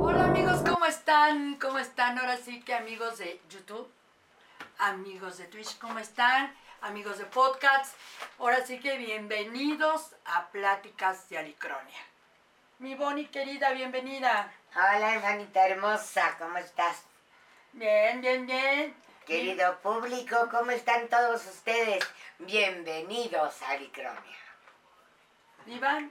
[0.00, 1.54] Hola amigos, ¿cómo están?
[1.54, 2.18] ¿Cómo están?
[2.18, 3.90] Ahora sí que amigos de YouTube,
[4.76, 6.54] amigos de Twitch, ¿cómo están?
[6.82, 7.96] Amigos de podcast,
[8.38, 12.02] ahora sí que bienvenidos a Pláticas de Alicronia.
[12.78, 14.52] Mi Bonnie querida, bienvenida.
[14.74, 17.04] Hola, hermanita hermosa, ¿cómo estás?
[17.72, 18.94] Bien, bien, bien.
[19.24, 22.04] Querido público, ¿cómo están todos ustedes?
[22.38, 24.47] Bienvenidos a Alicronia.
[25.68, 26.10] Iván,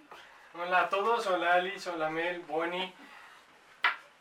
[0.54, 2.93] Hola a todos, hola Alice, hola Mel, Bonnie.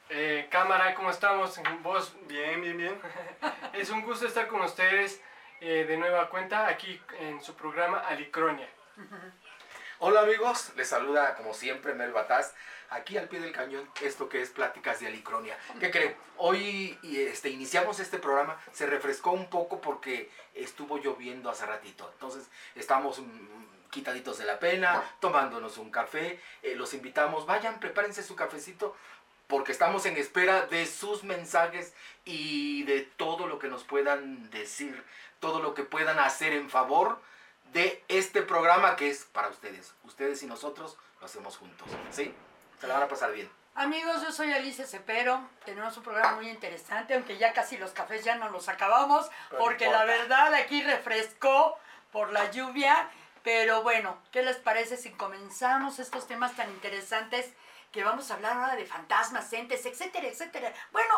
[0.09, 1.61] Eh, cámara, ¿cómo estamos?
[1.83, 3.01] Vos, bien, bien, bien.
[3.75, 5.21] es un gusto estar con ustedes
[5.61, 8.67] eh, de nueva cuenta aquí en su programa Alicronia.
[9.99, 12.55] Hola amigos, les saluda como siempre Mel Bataz,
[12.89, 15.59] aquí al pie del cañón, esto que es Pláticas de Alicronia.
[15.79, 16.17] ¿Qué creen?
[16.39, 22.49] Hoy este, iniciamos este programa, se refrescó un poco porque estuvo lloviendo hace ratito, entonces
[22.75, 28.37] estamos mm, quitaditos de la pena, tomándonos un café, eh, los invitamos, vayan, prepárense su
[28.37, 28.95] cafecito
[29.47, 35.05] porque estamos en espera de sus mensajes y de todo lo que nos puedan decir,
[35.41, 37.21] todo lo que puedan hacer en favor
[37.73, 39.95] de este programa que es para ustedes.
[40.05, 41.89] Ustedes y nosotros lo hacemos juntos.
[42.11, 42.35] ¿Sí?
[42.81, 43.49] Se la van a pasar bien.
[43.75, 45.49] amigos, yo soy Alicia Cepero.
[45.65, 49.63] Tenemos un programa muy interesante, aunque ya casi los cafés ya no los acabamos, Pero
[49.63, 51.79] porque la verdad aquí refrescó
[52.13, 53.11] por la lluvia.
[53.47, 57.53] Pero bueno, ¿qué les parece si comenzamos estos temas tan interesantes
[57.93, 60.75] que vamos a hablar ahora de fantasmas, entes, etcétera, etcétera?
[60.91, 61.15] Bueno,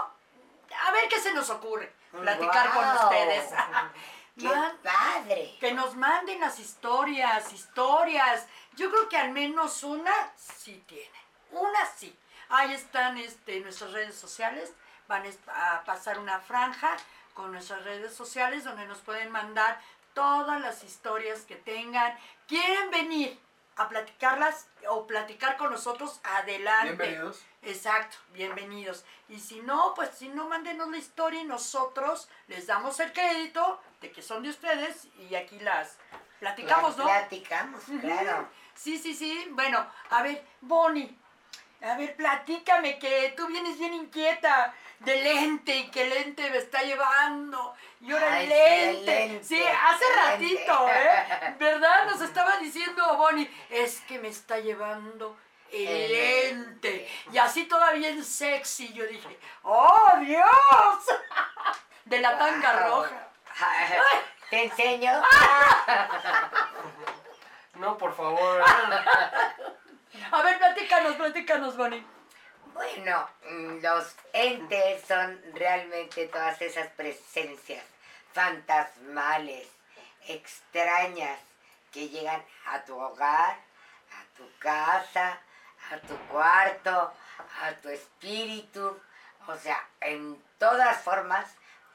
[0.86, 3.48] a ver qué se nos ocurre platicar con ustedes.
[4.38, 4.50] ¡Qué
[4.82, 5.56] padre!
[5.58, 8.46] que nos manden las historias, historias.
[8.76, 11.22] Yo creo que al menos una sí tienen.
[11.50, 12.14] Una sí.
[12.50, 14.74] Ahí están este, nuestras redes sociales.
[15.08, 16.94] Van a pasar una franja
[17.32, 19.80] con nuestras redes sociales donde nos pueden mandar
[20.19, 22.12] todas las historias que tengan.
[22.48, 23.38] ¿Quieren venir
[23.77, 26.19] a platicarlas o platicar con nosotros?
[26.24, 26.97] Adelante.
[26.97, 27.44] Bienvenidos.
[27.62, 29.05] Exacto, bienvenidos.
[29.28, 33.80] Y si no, pues si no, mándenos la historia y nosotros les damos el crédito
[34.01, 35.98] de que son de ustedes y aquí las
[36.40, 37.05] platicamos, ¿no?
[37.05, 38.48] Platicamos, claro.
[38.74, 39.46] Sí, sí, sí.
[39.52, 41.17] Bueno, a ver, Bonnie,
[41.83, 46.83] a ver, platícame que tú vienes bien inquieta del lente y que lente me está
[46.83, 47.74] llevando.
[48.00, 49.05] Y ahora Ay, lente.
[49.28, 50.88] lente, Sí, hace ratito.
[50.88, 51.55] ¿eh?
[51.58, 52.06] ¿Verdad?
[52.06, 55.36] Nos estaba diciendo Bonnie, es que me está llevando
[55.70, 56.90] el, El lente.
[56.90, 57.08] lente.
[57.33, 58.92] Y así todavía en sexy.
[58.92, 60.44] Yo dije, ¡oh, Dios!
[62.06, 63.28] De la tanga roja.
[64.50, 65.12] ¿Te enseño?
[67.74, 68.62] No, por favor.
[70.30, 72.05] A ver, platícanos, platícanos, Bonnie.
[72.74, 77.83] Bueno, mm, los entes son realmente todas esas presencias
[78.33, 79.67] fantasmales,
[80.27, 81.39] extrañas,
[81.92, 85.40] que llegan a tu hogar, a tu casa,
[85.90, 87.12] a tu cuarto,
[87.62, 89.00] a tu espíritu.
[89.46, 91.46] O sea, en todas formas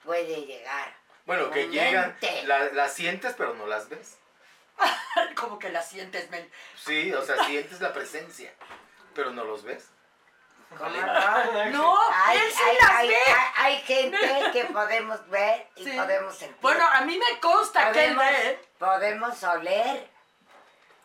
[0.03, 0.91] puede llegar.
[1.25, 4.17] Bueno, que llegan, la- las sientes pero no las ves.
[5.35, 6.49] Como que la sientes, Mel.
[6.77, 8.53] Sí, o sea, sientes la presencia,
[9.13, 9.89] pero no los ves.
[10.77, 11.65] ¿Cómo no?
[11.69, 13.15] No, Hay, él sí hay- las hay- ve.
[13.27, 14.17] hay- hay gente
[14.53, 15.91] que podemos ver y Sí.
[15.91, 16.57] podemos sentir.
[16.61, 18.67] Bueno, a mí me consta que él podemos, ve.
[18.79, 20.09] podemos oler.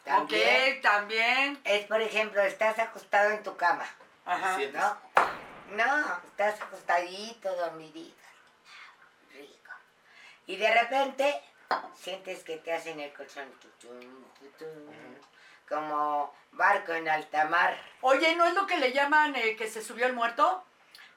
[0.05, 0.77] También.
[0.79, 1.61] Ok, también.
[1.65, 3.85] Es, por ejemplo, estás acostado en tu cama,
[4.25, 4.57] Ajá.
[4.57, 4.81] Sientes.
[4.81, 4.97] ¿no?
[5.73, 8.17] No, estás acostadito, dormidito.
[9.33, 9.73] Rico.
[10.47, 11.43] Y de repente
[11.95, 13.51] sientes que te hacen el colchón.
[13.61, 14.95] tutum, tutum,
[15.69, 17.77] Como barco en alta mar.
[18.01, 20.65] Oye, ¿no es lo que le llaman eh, que se subió el muerto?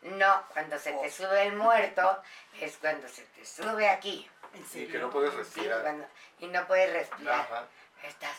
[0.01, 2.22] No, cuando se te sube el muerto
[2.59, 4.29] es cuando se te sube aquí.
[4.53, 5.01] ¿En Sí, que serio?
[5.01, 5.81] no puedes Sí, respirar.
[5.84, 6.07] cuando-
[6.39, 7.39] y no puedes respirar.
[7.39, 7.66] Ajá.
[8.03, 8.35] Estás.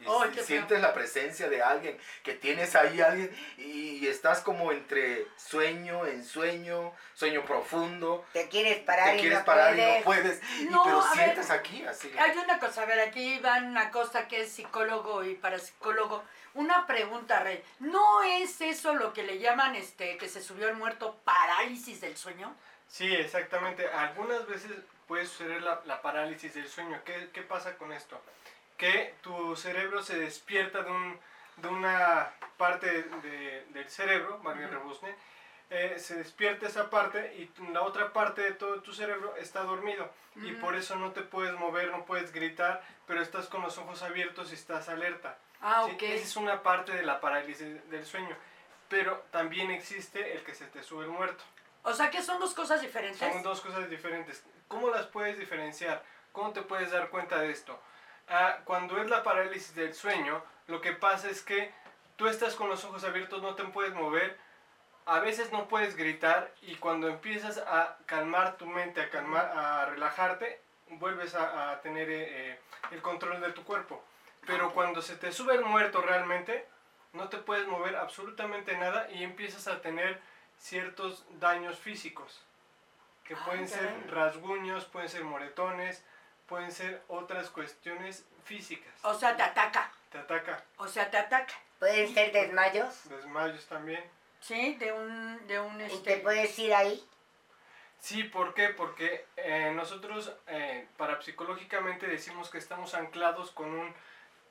[0.00, 6.06] Y sientes la presencia de alguien, que tienes ahí alguien y, estás como entre sueño,
[6.06, 8.24] en sueño, sueño profundo.
[8.32, 9.96] Te quieres parar Te y quieres no parar y puedes.
[9.98, 11.24] no puedes, y- No, pero a ver.
[11.24, 12.12] sientes aquí así.
[12.18, 16.22] Hay una cosa, a ver, aquí Iván Acosta, que es psicólogo y parapsicólogo.
[16.54, 17.62] Una pregunta, Rey.
[17.80, 22.16] ¿No es eso lo que le llaman, este, que se subió el muerto, parálisis del
[22.16, 22.54] sueño?
[22.88, 23.88] Sí, exactamente.
[23.88, 24.70] Algunas veces
[25.08, 27.00] puede suceder la, la parálisis del sueño.
[27.04, 28.20] ¿Qué, qué pasa con esto?
[28.76, 31.20] Que tu cerebro se despierta de, un,
[31.58, 35.14] de una parte de- del cerebro, María Rebusne,
[35.70, 40.10] eh, se despierta esa parte y la otra parte de todo tu cerebro está dormido.
[40.36, 44.02] Y por eso no te puedes mover, no puedes gritar, pero estás con los ojos
[44.02, 45.38] abiertos y estás alerta.
[45.60, 46.02] Ah, Sí, ok.
[46.02, 48.36] esa es una parte de la parálisis del sueño.
[48.88, 51.42] Pero también existe el que se te sube el muerto.
[51.84, 53.32] O sea que son dos cosas diferentes.
[53.32, 54.44] Son dos cosas diferentes.
[54.68, 56.02] ¿Cómo las puedes diferenciar?
[56.32, 57.80] ¿Cómo te puedes dar cuenta de esto?
[58.28, 61.72] Ah, cuando es la parálisis del sueño, lo que pasa es que
[62.16, 64.38] tú estás con los ojos abiertos, no te puedes mover,
[65.06, 69.84] a veces no puedes gritar y cuando empiezas a calmar tu mente, a, calmar, a
[69.86, 72.58] relajarte, vuelves a, a tener eh, eh,
[72.92, 74.02] el control de tu cuerpo.
[74.46, 76.66] Pero cuando se te sube el muerto realmente,
[77.12, 80.20] no te puedes mover absolutamente nada y empiezas a tener
[80.58, 82.42] ciertos daños físicos,
[83.24, 84.10] que Ah, pueden ser caray.
[84.10, 86.04] rasguños, pueden ser moretones,
[86.46, 88.92] pueden ser otras cuestiones físicas.
[89.02, 89.90] O sea, te ataca.
[90.10, 91.54] Te ataca O sea, te ataca.
[91.78, 94.02] Pueden ser desmayos desmayos también.
[94.40, 94.74] ¿Sí?
[94.74, 96.16] De un, de un y este.
[96.16, 97.02] te puedes ir ahí.
[97.98, 98.68] Sí, ¿por qué?
[98.68, 103.94] Porque eh, nosotros eh, parapsicológicamente decimos que estamos anclados con un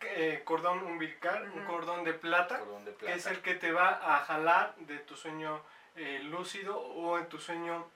[0.01, 3.29] eh, cordón umbilical, un cordón de plata, Cordón de que es plata.
[3.29, 5.61] el que te va a jalar de tu sueño
[5.95, 7.87] eh, lúcido o en tu sueño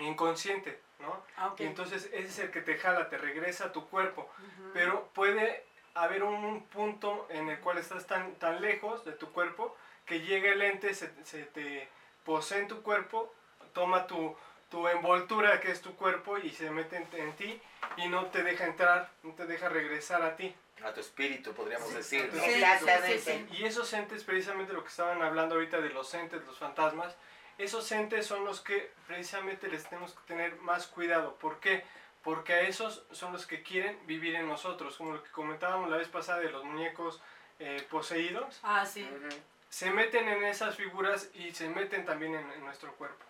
[0.00, 1.22] inconsciente, ¿no?
[1.36, 1.60] Ah, ok.
[1.60, 4.22] Y entonces ese es el que te jala, te regresa a tu cuerpo.
[4.38, 4.70] Ujú.
[4.72, 5.64] Pero puede
[5.94, 10.50] haber un punto en el cual estás tan, tan lejos de tu cuerpo que llega
[10.52, 11.88] el ente, se, se te
[12.24, 13.34] posee en tu cuerpo,
[13.72, 14.36] toma tu,
[14.70, 17.60] tu envoltura que es tu cuerpo y se mete en, en ti
[17.96, 20.54] y no te deja entrar, no te deja regresar a ti.
[20.84, 22.40] A tu espíritu, podríamos decir, ¿no?
[22.40, 23.18] Sí, Exactamente.
[23.18, 26.56] sí, sí, Y esos entes, precisamente lo que estaban hablando ahorita de los entes, los
[26.58, 27.16] fantasmas,
[27.58, 31.34] esos entes son los que precisamente les tenemos que tener más cuidado.
[31.36, 31.84] ¿Por qué?
[32.22, 35.96] Porque a esos son los que quieren vivir en nosotros, como lo que comentábamos la
[35.96, 37.20] vez pasada de los muñecos
[37.58, 38.60] eh, poseídos.
[38.62, 39.02] Ah, sí.
[39.04, 39.28] Ujú.
[39.68, 43.24] Se meten en esas figuras y se meten también en, en nuestro cuerpo.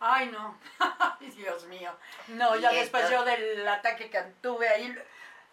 [0.00, 0.58] Ay, no.
[1.20, 1.92] Ay, Dios mío.
[2.28, 4.94] No, ya después yo del ataque que tuve ahí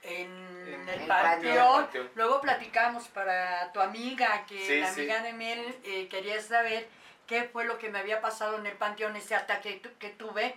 [0.04, 1.88] en, En el el panteón.
[2.16, 5.02] luego platicamos para tu amiga, que Sí, la sí.
[5.02, 6.88] amiga de Mel eh, quería saber
[7.28, 10.56] qué fue lo que me había pasado en el panteón, ese ataque que tuve.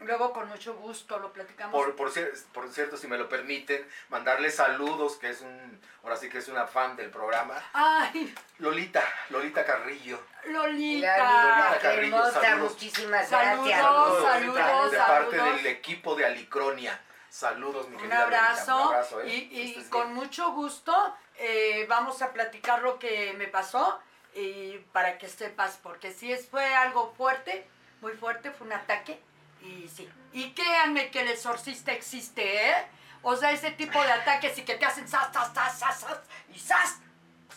[0.00, 1.72] Luego con mucho gusto lo platicamos.
[1.72, 2.12] Por, por,
[2.52, 6.48] por cierto, si me lo permiten, mandarle saludos, que es un, ahora sí que es
[6.48, 7.54] una fan del programa.
[7.72, 11.16] Ay, Lolita, Lolita Carrillo, Lolita.
[11.16, 12.72] Lolita, Carrillo, hermosa, saludos.
[12.72, 13.86] muchísimas Saludos, gracias.
[13.86, 15.56] Saludos, saludos, de parte saludos.
[15.62, 17.00] del equipo de Alicronia.
[17.30, 19.28] Saludos, mi Un querida Lolita, abrazo, un abrazo, ¿eh?
[19.28, 20.14] y, y con bien.
[20.16, 24.00] mucho gusto eh, vamos a platicar lo que me pasó
[24.34, 27.66] y para que sepas, porque si es, fue algo fuerte,
[28.00, 29.20] muy fuerte, fue un ataque
[29.62, 30.08] y sí.
[30.32, 32.74] Y créanme que el exorcista existe, ¿eh?
[33.22, 36.18] O sea, ese tipo de ataques y que te hacen sas, sas, sas, sas, sas,
[36.52, 36.98] y sas,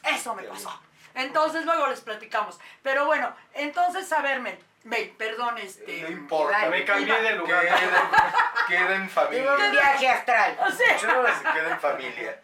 [0.03, 0.81] eso me pasó.
[1.13, 2.59] Entonces luego les platicamos.
[2.83, 6.03] Pero bueno, entonces a ver, Mel, Mel, perdón, este...
[6.03, 6.69] No importa.
[6.69, 7.65] Me cambié de lugar.
[8.68, 9.56] queda en familia.
[9.56, 10.57] un viaje astral.
[10.65, 12.41] o sea, Se queda en familia.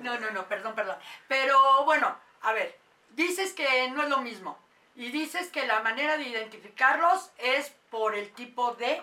[0.00, 0.96] No, no, no, perdón, perdón.
[1.28, 2.78] Pero bueno, a ver,
[3.26, 4.58] dices que no es lo mismo.
[4.94, 9.02] Y dices que la manera de identificarlos es por el tipo de,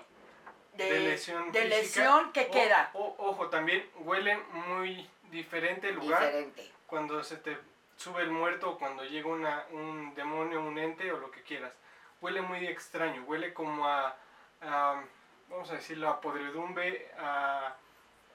[0.73, 1.77] de, de lesión, de física.
[1.77, 2.89] lesión que O- queda.
[2.93, 6.71] o- ojo, también huele muy diferente el lugar Diferente.
[6.87, 7.57] cuando se te
[7.95, 11.71] sube el muerto o cuando llega una, un demonio, un ente o lo que quieras.
[12.21, 14.15] Huele muy extraño, huele como a,
[14.61, 15.01] a,
[15.49, 17.73] vamos a decirlo, a podredumbre, a,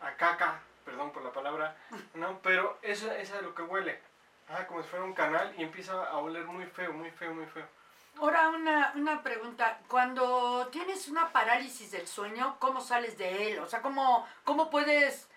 [0.00, 1.76] a caca, perdón por la palabra,
[2.14, 2.38] ¿no?
[2.40, 4.00] Pero eso, eso es lo que huele.
[4.50, 7.46] Ah, como si fuera un canal y empieza a oler muy feo, muy feo, muy
[7.46, 7.66] feo.
[8.18, 9.78] Ahora una, una pregunta.
[9.88, 13.58] Cuando tienes una parálisis del sueño, ¿cómo sales de él?
[13.60, 15.28] O sea, ¿cómo, cómo puedes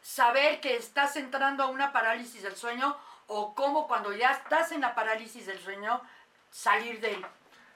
[0.00, 2.96] saber que estás entrando a una parálisis del sueño?
[3.26, 6.00] ¿O cómo cuando ya estás en la parálisis del sueño
[6.50, 7.26] salir de él?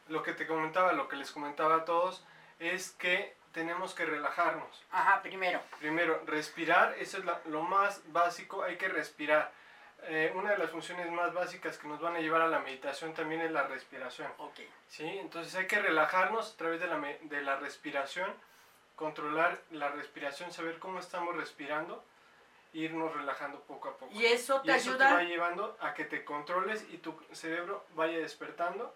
[0.09, 2.25] Lo que te comentaba, lo que les comentaba a todos,
[2.59, 4.83] es que tenemos que relajarnos.
[4.91, 5.61] Ajá, primero.
[5.79, 9.53] Primero, respirar, eso es la- lo más básico, hay que respirar.
[10.05, 13.12] Eh, una de las funciones más básicas que nos van a llevar a la meditación
[13.15, 14.31] también es la respiración.
[14.38, 14.61] Ok.
[14.88, 15.05] ¿sí?
[15.07, 18.33] Entonces hay que relajarnos a través de la, de la respiración,
[18.95, 22.05] controlar la respiración, saber cómo estamos respirando,
[22.73, 24.12] irnos relajando poco a poco.
[24.15, 25.15] Y eso Y te eso te ayuda.
[25.15, 28.95] va llevando a que te controles y tu cerebro vaya despertando.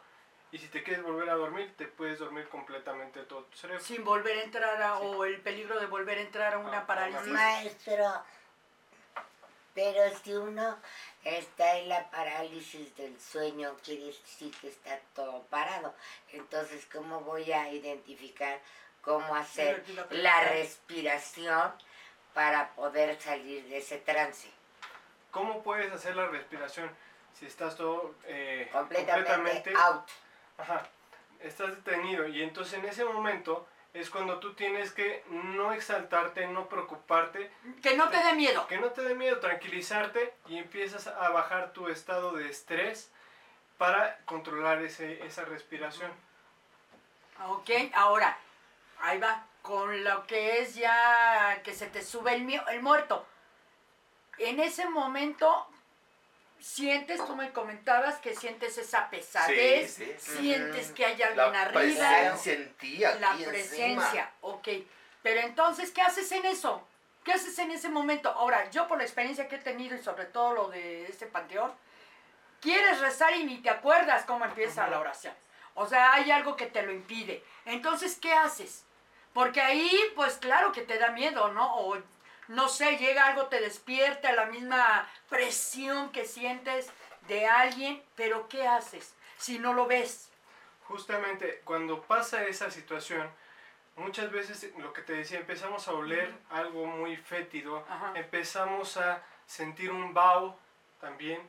[0.52, 3.82] Y si te quieres volver a dormir, te puedes dormir completamente todo tu cerebro.
[3.84, 6.86] sin volver a entrar a, o el peligro de volver a entrar a una Ah,
[6.86, 7.28] parálisis.
[7.28, 8.04] Maestro,
[9.80, 10.76] pero si uno
[11.24, 15.94] está en la parálisis del sueño, quiere decir que está todo parado.
[16.32, 18.60] Entonces, ¿cómo voy a identificar
[19.00, 21.72] cómo hacer la respiración
[22.34, 24.50] para poder salir de ese trance?
[25.30, 26.90] ¿Cómo puedes hacer la respiración
[27.32, 30.06] si estás todo eh, Completamente, out.
[30.58, 30.86] Ajá,
[31.40, 36.68] estás detenido y entonces en ese momento es cuando tú tienes que no exaltarte, no
[36.68, 37.50] preocuparte,
[37.82, 38.66] Que no te dé miedo.
[38.68, 43.10] que no te dé miedo, tranquilizarte y empiezas a bajar tu estado de estrés
[43.78, 46.10] para controlar ese, esa respiración.
[47.48, 48.36] Ok, ahora,
[49.00, 49.46] ahí va.
[49.62, 53.26] Con lo que es ya que se te sube el, mie- el muerto.
[54.38, 55.66] en ese momento
[56.60, 60.36] sientes, tú me comentabas que sientes esa pesadez, Sí, sí.
[60.38, 63.50] sientes que hay alguien La arriba, presencia en ti, aquí la encima.
[63.50, 64.68] presencia, ok.
[65.22, 66.86] Pero entonces, ¿qué haces en eso?
[67.24, 68.30] ¿Qué haces en ese momento?
[68.30, 71.72] Ahora, yo por la experiencia que he tenido y sobre todo lo de este panteón,
[72.60, 75.34] quieres rezar y ni te acuerdas cómo empieza la oración.
[75.74, 77.42] O sea, hay algo que te lo impide.
[77.64, 78.84] Entonces, ¿qué haces?
[79.32, 81.76] Porque ahí, pues claro que te da miedo, ¿no?
[81.76, 81.96] O
[82.50, 86.90] no sé, llega algo, te despierta la misma presión que sientes
[87.28, 90.30] de alguien, pero ¿qué haces si no lo ves?
[90.88, 93.30] Justamente cuando pasa esa situación,
[93.94, 98.14] muchas veces lo que te decía, empezamos a oler algo muy fétido, Ajá.
[98.16, 100.58] empezamos a sentir un vaho
[101.00, 101.40] también,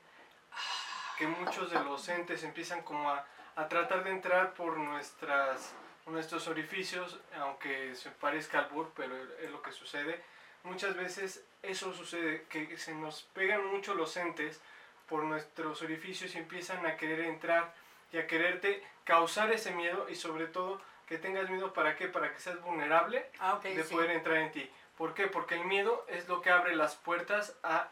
[1.18, 5.74] que muchos de los entes empiezan como a, a tratar de entrar por nuestras,
[6.06, 10.24] nuestros orificios, aunque se parezca al bur, pero es lo que sucede.
[10.64, 14.62] Muchas veces eso sucede, que se nos pegan mucho los entes
[15.08, 17.74] por nuestros orificios y empiezan a querer entrar
[18.12, 22.32] y a quererte causar ese miedo y sobre todo que tengas miedo para qué, para
[22.34, 23.94] que seas vulnerable Ah, de sí.
[23.94, 24.70] poder entrar en ti.
[24.98, 25.28] ¿Por qué?
[25.28, 27.90] Porque el miedo es lo que abre las puertas a,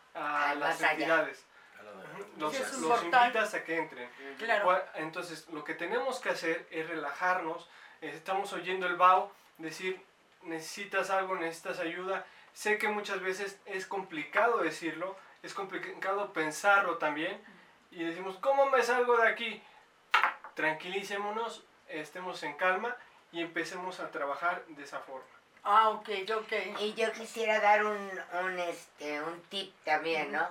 [0.58, 1.44] las entidades.
[2.38, 4.10] Los, Sí, es un los invitas a que entren.
[4.38, 4.82] Claro.
[4.96, 7.68] Entonces, lo que tenemos que hacer es relajarnos.
[8.02, 10.00] eh, Estamos oyendo el vaho, decir,
[10.44, 12.26] necesitas algo, necesitas ayuda.
[12.54, 17.42] Sé que muchas veces es complicado decirlo, es complicado pensarlo también.
[17.92, 19.64] Y decimos, ¿cómo me salgo de aquí?
[20.56, 22.96] Tranquilicémonos, estemos en calma
[23.32, 25.28] y empecemos a trabajar de esa forma.
[25.64, 26.80] Ah, ok, ok.
[26.80, 30.48] Y yo quisiera dar un, un, este, un tip también, ¿no?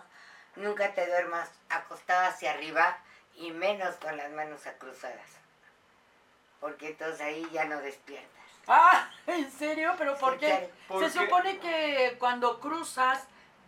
[0.56, 2.98] Nunca te duermas acostado hacia arriba
[3.34, 5.30] y menos con las manos cruzadas.
[6.60, 8.37] Porque entonces ahí ya no despiertas.
[8.68, 9.94] Ah, ¿en serio?
[9.98, 10.46] ¿Pero por Sí, qué?
[10.46, 10.66] claro.
[10.66, 13.26] Se Porque- supone que cuando cruzas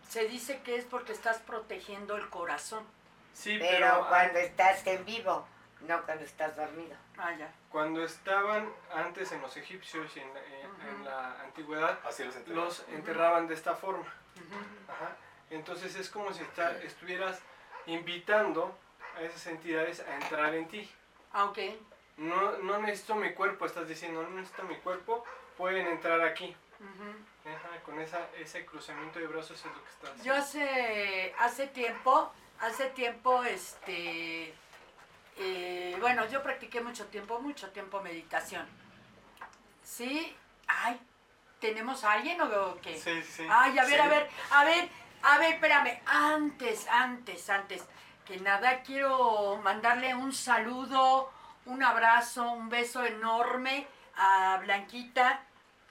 [0.09, 2.85] se dice que es porque estás protegiendo el corazón.
[3.33, 5.47] Sí, Pero pero, cuando estás en vivo,
[5.83, 6.97] no cuando estás dormido.
[7.17, 7.51] Ah, ya.
[7.71, 13.47] cuando estaban antes en los egipcios y en, en- en la antigüedad, Así los enterraban
[13.47, 14.07] de esta forma.
[14.89, 15.17] Ajá.
[15.51, 17.41] Entonces es como si está- estuvieras
[17.87, 18.77] invitando
[19.17, 20.91] a esas entidades a entrar en ti.
[21.33, 21.59] Ah, ok.
[22.21, 25.25] No, no necesito mi cuerpo, estás diciendo, no necesito mi cuerpo,
[25.57, 26.55] pueden entrar aquí.
[27.47, 30.71] Ajá, con esa, ese cruzamiento de brazos es lo que estás Yo haciendo.
[30.71, 34.55] hace, hace tiempo, hace tiempo, este,
[35.39, 38.67] eh, bueno, yo practiqué mucho tiempo, mucho tiempo meditación.
[39.83, 40.37] ¿Sí?
[40.67, 41.01] Ay,
[41.59, 42.99] ¿tenemos a alguien o qué?
[42.99, 43.47] Sí, sí, sí.
[43.51, 44.01] Ay, a ver, Sí.
[44.01, 44.89] a ver, a ver,
[45.23, 46.01] a ver, espérame.
[46.05, 47.85] Antes, antes, antes
[48.27, 51.33] que nada, quiero mandarle un saludo,
[51.67, 53.87] un abrazo, un beso enorme
[54.17, 55.41] a Blanquita,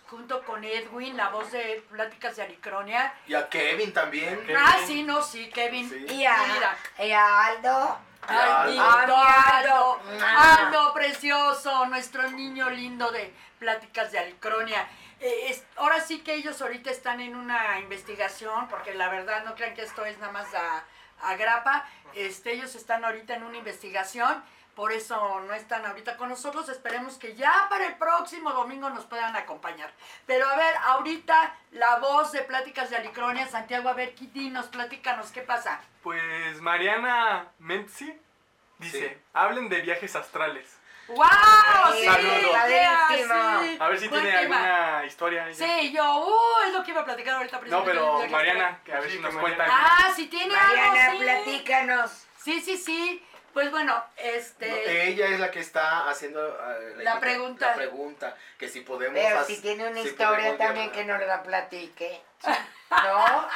[0.09, 3.13] junto con Edwin, la voz de Pláticas de Alicronia.
[3.27, 4.39] Y a Kevin también.
[4.41, 4.57] Kevin.
[4.57, 5.89] Ah, sí, no, sí, Kevin.
[5.89, 6.05] Sí.
[6.15, 6.77] Y a, Mira.
[7.07, 7.97] y a Aldo.
[8.27, 9.15] Ay, Aldo.
[9.15, 10.01] Aldo.
[10.37, 14.87] Aldo, precioso, nuestro niño lindo de Pláticas de Alicronia.
[15.19, 19.55] Eh, es- ahora sí que ellos ahorita están en una investigación, porque la verdad no
[19.55, 20.83] crean que esto es nada más a,
[21.21, 21.85] a grapa.
[22.15, 24.43] Este, ellos están ahorita en una investigación,
[24.79, 26.69] por eso no están ahorita con nosotros.
[26.69, 29.91] Esperemos que ya para el próximo domingo nos puedan acompañar.
[30.25, 35.31] Pero a ver, ahorita la voz de Pláticas de Alicronia, Santiago, a ver, dinos, platícanos,
[35.33, 35.81] ¿qué pasa?
[36.01, 38.17] Pues Mariana Mentzi
[38.77, 39.21] dice, Sí.
[39.33, 40.77] hablen de viajes astrales.
[41.09, 41.25] ¡Wow!
[41.91, 42.39] Sí, Sí, saludos.
[43.63, 43.77] sí.
[43.81, 45.49] A ver si tiene alguna historia.
[45.49, 45.55] ella.
[45.67, 49.01] Sí, yo, uh, es lo que iba a platicar ahorita No, pero Mariana, que a
[49.01, 49.75] ver Sí, si nos Mariana- cuenta.
[49.77, 51.23] Ah, si tiene Mariana, algo, sí.
[51.25, 52.25] platícanos.
[52.37, 53.25] Sí, sí, sí.
[53.53, 55.07] Pues bueno, No, este...
[55.09, 57.67] ella es la que está haciendo eh, La pregunta.
[57.67, 59.19] La pregunta, que si podemos...
[59.19, 62.21] Pero si tiene una si historia también que nos la platique.
[62.91, 63.47] ¿No?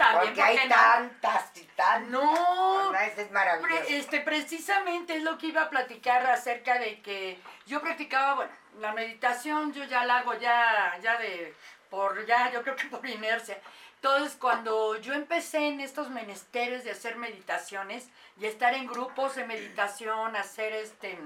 [0.00, 0.74] También, Porque ¿por hay no?
[0.74, 2.08] tantas y tantas.
[2.10, 3.84] No, Eso es maravilloso.
[3.84, 8.52] Pre- este, precisamente es lo que iba a platicar acerca de que yo practicaba, bueno,
[8.80, 11.54] la meditación yo ya la hago ya, ya de,
[11.90, 13.60] por ya, yo creo que por inercia.
[13.96, 18.08] Entonces, cuando yo empecé en estos menesteres de hacer meditaciones
[18.40, 21.18] y estar en grupos de meditación, hacer este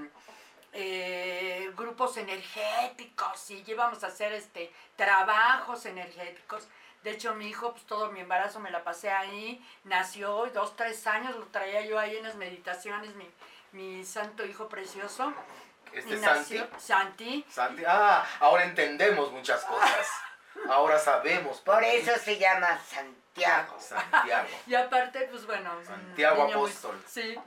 [0.73, 6.67] eh, grupos energéticos y íbamos a hacer este trabajos energéticos.
[7.05, 11.05] De hecho, mi hijo, pues todo mi embarazo me la pasé ahí, nació, dos, tres
[11.05, 13.29] años lo traía yo ahí en las meditaciones, mi,
[13.73, 15.31] mi santo hijo precioso.
[15.93, 16.57] Este y Santi.
[16.57, 17.45] nació- Santi.
[17.47, 17.83] Santi.
[17.87, 20.07] Ah, ahora entendemos muchas cosas.
[20.67, 21.61] Ahahora sabemos.
[21.61, 21.99] Por qué.
[21.99, 23.79] eso se llama Santiago.
[23.79, 24.47] Santiago.
[24.65, 27.01] Y aparte, pues bueno, Santiago muy- Apóstol.
[27.05, 27.37] sí,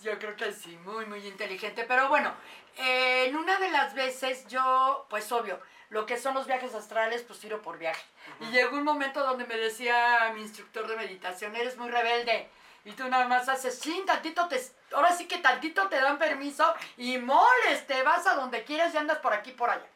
[0.00, 1.84] Yo creo que sí, muy, muy inteligente.
[1.84, 2.34] Pero bueno,
[2.78, 5.60] eh, en una de las veces yo, pues obvio,
[5.94, 8.02] lo que son los viajes astrales, pues tiro por viaje.
[8.40, 12.48] Y llegó un momento donde me decía mi instructor de meditación, eres muy rebelde.
[12.84, 14.60] Y tú nada más haces, sí, tantito te,
[14.92, 18.96] ahora sí que tantito te dan permiso y moles, te vas a donde quieras y
[18.96, 19.86] andas por aquí, por allá.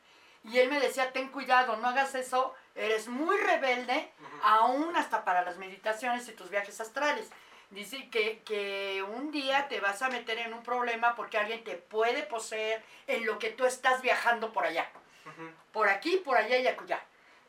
[0.44, 4.12] Y él me decía, ten cuidado, no hagas eso, eres muy rebelde,
[4.44, 7.28] aún hasta para las meditaciones y tus viajes astrales.
[7.70, 11.74] Dice que, que un día te vas a meter en un problema porque alguien te
[11.74, 14.88] puede poseer en lo que tú estás viajando por allá.
[15.72, 17.00] Por aquí, por allá y acullá.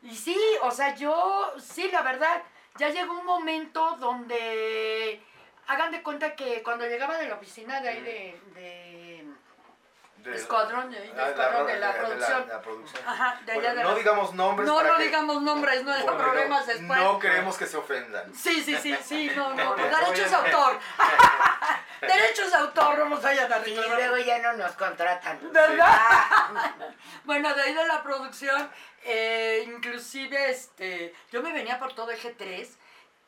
[0.01, 2.41] Y sí, o sea, yo, sí, la verdad,
[2.77, 5.21] ya llegó un momento donde,
[5.67, 9.25] hagan de cuenta que cuando llegaba de la oficina de ahí de, de
[10.17, 12.47] De- escuadrón, de, de Ah, escuadrón de la de producción.
[12.47, 13.03] la producción.
[13.07, 14.67] Ajá, de allá Bueno, de no la- digamos nombres.
[14.67, 16.99] No, no que- digamos nombres, no porque problemas después.
[16.99, 18.33] No queremos que se ofendan.
[18.35, 20.79] Sí, sí, sí, sí, no, no, No, derechos de autor.
[22.01, 23.97] derechos de autor, no nos vayan a Y reclamar.
[23.97, 25.39] luego ya no nos contratan.
[25.51, 25.89] ¿Verdad?
[27.25, 28.69] bueno, de ahí de la producción,
[29.03, 32.77] eh, inclusive este, yo me venía por todo eje 3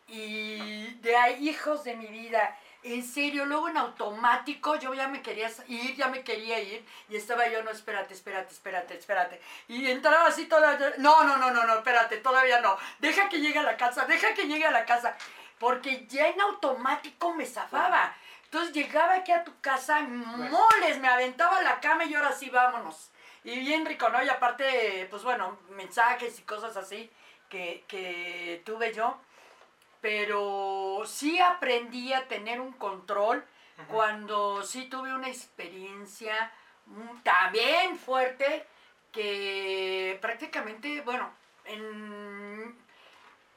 [0.08, 5.22] y de ahí, hijos de mi vida, en serio, luego en automático yo ya me
[5.22, 9.42] quería ir, ya me quería ir y estaba yo, no, espérate, espérate, espérate, espérate.
[9.68, 12.78] Y entraba así toda, no, no, no, no, no, espérate, todavía no.
[13.00, 15.16] Deja que llegue a la casa, deja que llegue a la casa.
[15.60, 18.16] Porque ya en automático me zafaba.
[18.52, 22.50] Entonces llegaba aquí a tu casa, moles, me aventaba a la cama y ahora sí
[22.50, 23.10] vámonos.
[23.46, 24.22] Y bien rico, ¿no?
[24.22, 27.10] Y aparte, pues bueno, mensajes y cosas así
[27.48, 29.18] que, que tuve yo.
[30.02, 33.42] Pero sí aprendí a tener un control
[33.88, 36.52] cuando sí tuve una experiencia
[36.88, 38.68] mm, también fuerte
[39.14, 41.32] que prácticamente, bueno,
[41.64, 42.78] en,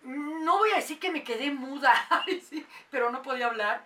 [0.04, 1.92] no voy a decir que me quedé muda,
[2.92, 3.84] pero no podía hablar,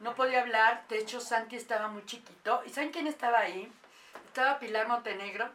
[0.00, 3.70] no podía hablar, de hecho Santi estaba muy chiquito, ¿y saben quién estaba ahí?
[4.26, 5.48] Estaba Pilar Montenegro,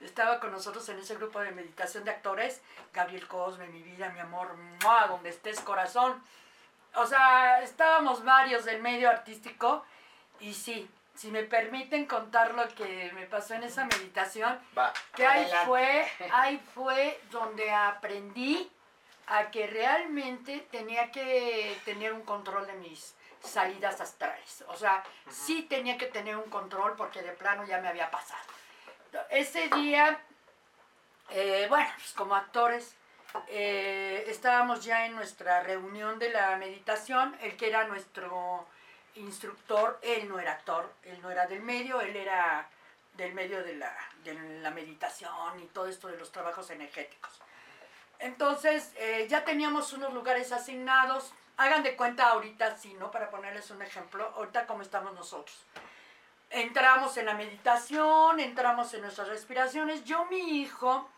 [0.00, 2.62] estaba con nosotros en ese grupo de meditación de actores,
[2.92, 5.06] Gabriel Cosme, mi vida, mi amor, ¡mua!
[5.06, 6.22] donde estés corazón,
[6.94, 9.84] o sea, estábamos varios del medio artístico,
[10.40, 14.92] y sí, si me permiten contar lo que me pasó en esa meditación, Va.
[15.14, 15.66] que ahí Adelante.
[15.66, 18.70] fue, ahí fue donde aprendí
[19.28, 23.15] a que realmente tenía que tener un control de mis
[23.46, 24.64] salidas astrales.
[24.68, 28.42] O sea, sí tenía que tener un control porque de plano ya me había pasado.
[29.30, 30.20] Ese día,
[31.30, 32.94] eh, bueno, pues como actores,
[33.48, 38.66] eh, estábamos ya en nuestra reunión de la meditación, el que era nuestro
[39.14, 42.68] instructor, él no era actor, él no era del medio, él era
[43.14, 47.40] del medio de la, de la meditación y todo esto de los trabajos energéticos.
[48.18, 51.32] Entonces, eh, ya teníamos unos lugares asignados.
[51.58, 53.10] Hagan de cuenta ahorita, sí, ¿no?
[53.10, 55.64] Para ponerles un ejemplo, ahorita como estamos nosotros.
[56.50, 60.04] Entramos en la meditación, entramos en nuestras respiraciones.
[60.04, 61.08] Yo, mi hijo,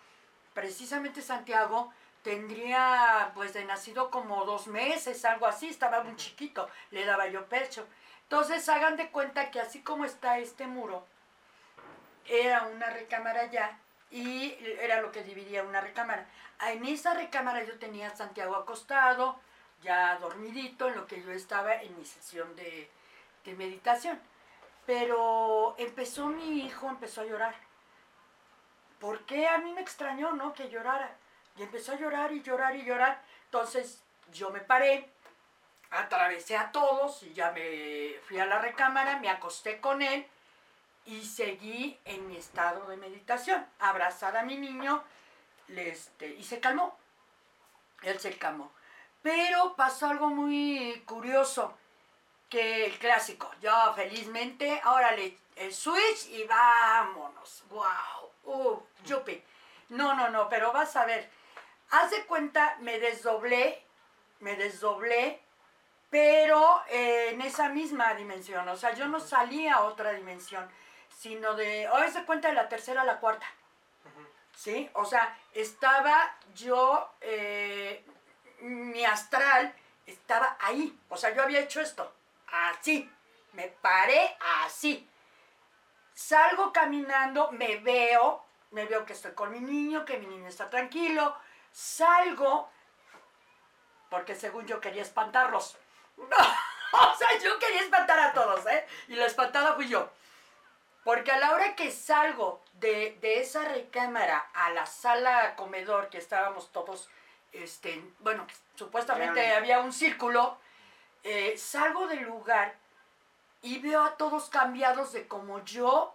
[0.54, 7.04] precisamente Santiago, tendría pues de nacido como dos meses, algo así, estaba muy chiquito, le
[7.04, 7.86] daba yo pecho.
[8.22, 11.06] Entonces hagan de cuenta que así como está este muro,
[12.26, 13.78] era una recámara ya
[14.10, 16.26] y era lo que dividía una recámara.
[16.66, 19.40] En esa recámara yo tenía a Santiago acostado,
[19.82, 22.90] ya dormidito, en lo que yo estaba en mi sesión de,
[23.44, 24.20] de meditación.
[24.86, 27.54] Pero empezó mi hijo, empezó a llorar.
[28.98, 30.52] ¿Por qué a mí me extrañó, no?
[30.52, 31.16] Que llorara.
[31.56, 33.22] Y empezó a llorar y llorar y llorar.
[33.44, 35.10] Entonces yo me paré,
[35.90, 40.26] atravesé a todos y ya me fui a la recámara, me acosté con él
[41.06, 45.02] y seguí en mi estado de meditación, abrazada a mi niño,
[45.68, 46.96] le, este, y se calmó.
[48.02, 48.70] Él se calmó.
[49.22, 51.76] Pero pasó algo muy curioso,
[52.48, 57.64] que el clásico, yo felizmente, órale, el switch y vámonos.
[57.68, 58.30] ¡Wow!
[58.44, 58.82] ¡Uh!
[59.04, 59.42] Yupi.
[59.90, 61.30] No, no, no, pero vas a ver.
[61.90, 63.82] Haz de cuenta, me desdoblé,
[64.40, 65.42] me desdoblé,
[66.10, 68.68] pero eh, en esa misma dimensión.
[68.68, 70.68] O sea, yo no salí a otra dimensión,
[71.16, 73.46] sino de, haz de cuenta de la tercera a la cuarta.
[74.54, 74.90] ¿Sí?
[74.94, 78.04] O sea, estaba yo, eh,
[78.60, 79.74] mi astral
[80.06, 80.98] estaba ahí.
[81.08, 82.12] O sea, yo había hecho esto,
[82.46, 83.10] así.
[83.52, 85.08] Me paré así.
[86.14, 90.68] Salgo caminando, me veo, me veo que estoy con mi niño, que mi niño está
[90.68, 91.36] tranquilo.
[91.72, 92.68] Salgo,
[94.10, 95.76] porque según yo quería espantarlos.
[96.16, 98.86] o sea, yo quería espantar a todos, ¿eh?
[99.08, 100.10] Y la espantada fui yo.
[101.04, 106.18] Porque a la hora que salgo de, de esa recámara a la sala comedor, que
[106.18, 107.08] estábamos todos,
[107.52, 110.58] este, bueno, supuestamente había un círculo,
[111.24, 112.76] eh, salgo del lugar
[113.62, 116.14] y veo a todos cambiados de como yo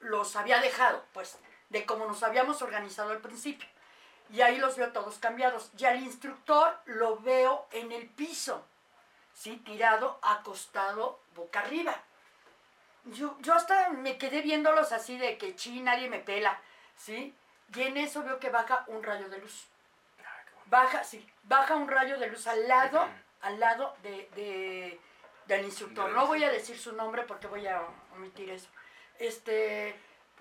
[0.00, 1.38] los había dejado, pues,
[1.70, 3.68] de como nos habíamos organizado al principio.
[4.30, 5.70] Y ahí los veo todos cambiados.
[5.76, 8.64] Y al instructor lo veo en el piso,
[9.34, 9.56] ¿sí?
[9.58, 12.02] Tirado, acostado, boca arriba.
[13.04, 16.60] Yo, yo hasta me quedé viéndolos así de que chi, nadie me pela,
[16.96, 17.34] ¿sí?
[17.74, 19.66] Y en eso veo que baja un rayo de luz.
[20.72, 23.06] Baja, sí, baja un rayo de luz al lado,
[23.42, 24.98] al lado de, de-
[25.44, 26.08] del instructor.
[26.12, 27.82] No voy a decir su nombre porque voy a
[28.16, 28.70] omitir eso.
[29.18, 29.94] Este,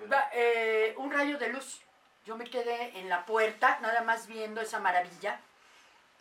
[0.10, 1.82] va- eh, un rayo de luz.
[2.24, 5.41] Yo me quedé en la puerta, nada más viendo esa maravilla.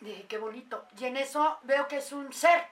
[0.01, 0.85] Dije, qué bonito.
[0.99, 2.67] Y en eso veo que es un ser.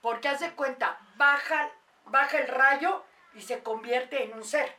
[0.00, 1.70] Porque haz de cuenta, baja,
[2.06, 4.74] baja el rayo y se convierte en un ser.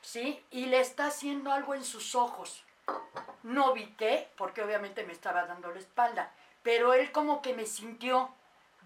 [0.00, 0.44] ¿Sí?
[0.50, 2.63] Y le está haciendo algo en sus ojos.
[3.42, 6.32] No vi qué, porque obviamente me estaba dando la espalda.
[6.62, 8.34] Pero él como que me sintió,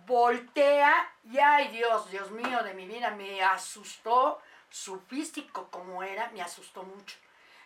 [0.07, 6.31] voltea y ay Dios, Dios mío de mi vida, me asustó su físico como era,
[6.31, 7.17] me asustó mucho.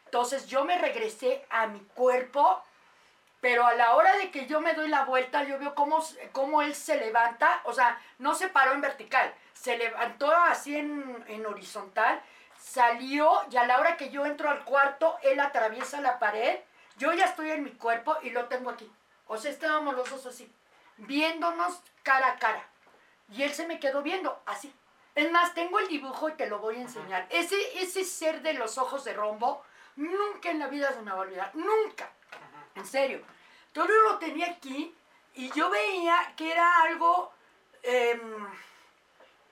[0.04, 2.62] Entonces yo me regresé a mi cuerpo,
[3.40, 6.60] pero a la hora de que yo me doy la vuelta, yo veo cómo, cómo
[6.62, 11.46] él se levanta, o sea, no se paró en vertical, se levantó así en, en
[11.46, 12.20] horizontal,
[12.62, 16.60] salió y a la hora que yo entro al cuarto, él atraviesa la pared,
[16.96, 18.90] yo ya estoy en mi cuerpo y lo tengo aquí.
[19.26, 20.50] O sea, estábamos los dos así,
[20.96, 22.66] viéndonos cara a cara.
[23.30, 24.72] Y él se me quedó viendo así.
[25.14, 27.26] Es más, tengo el dibujo y te lo voy a enseñar.
[27.30, 29.62] Ese, ese ser de los ojos de rombo,
[29.96, 31.50] nunca en la vida se me va a olvidar.
[31.54, 32.10] Nunca.
[32.74, 33.22] En serio.
[33.72, 34.94] Todo lo tenía aquí
[35.34, 37.32] y yo veía que era algo...
[37.82, 38.46] em,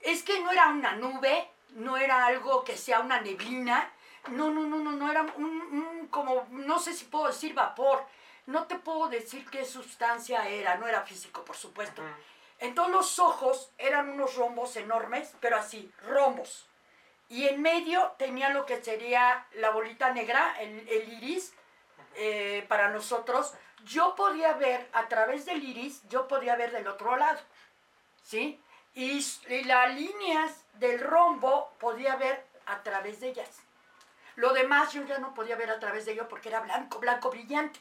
[0.01, 3.91] es que no era una nube, no era algo que sea una neblina.
[4.29, 8.05] No, no, no, no, no era un, un como, no sé si puedo decir vapor.
[8.45, 12.01] No te puedo decir qué sustancia era, no era físico, por supuesto.
[12.59, 16.67] Entonces los ojos eran unos rombos enormes, pero así, rombos.
[17.29, 21.53] Y en medio tenía lo que sería la bolita negra, el, el iris,
[22.15, 23.53] eh, para nosotros.
[23.85, 27.39] Yo podía ver a través del iris, yo podía ver del otro lado,
[28.21, 28.61] ¿sí?
[28.93, 33.61] Y, y las líneas del rombo podía ver a través de ellas.
[34.35, 37.29] Lo demás yo ya no podía ver a través de ello porque era blanco, blanco
[37.29, 37.79] brillante,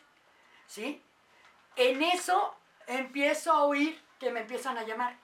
[0.66, 1.03] ¿sí?
[1.76, 5.16] En eso empiezo a oír que me empiezan a llamar.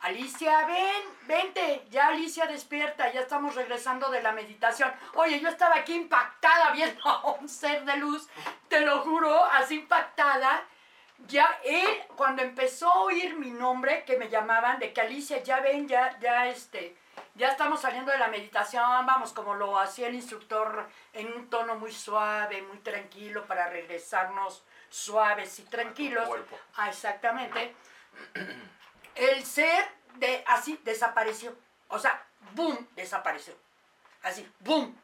[0.00, 4.92] Alicia, ven, vente, ya Alicia despierta, ya estamos regresando de la meditación.
[5.14, 8.28] Oye, yo estaba aquí impactada viendo a un ser de luz,
[8.68, 10.62] te lo juro, así impactada.
[11.28, 15.60] Ya él, cuando empezó a oír mi nombre, que me llamaban, de que Alicia, ya
[15.60, 16.96] ven, ya, ya este,
[17.34, 21.76] ya estamos saliendo de la meditación, vamos, como lo hacía el instructor en un tono
[21.76, 26.28] muy suave, muy tranquilo, para regresarnos suaves y tranquilos.
[26.76, 27.74] Ah, exactamente.
[29.14, 31.56] El ser de así desapareció.
[31.88, 33.54] O sea, boom, desapareció.
[34.22, 34.96] Así, boom.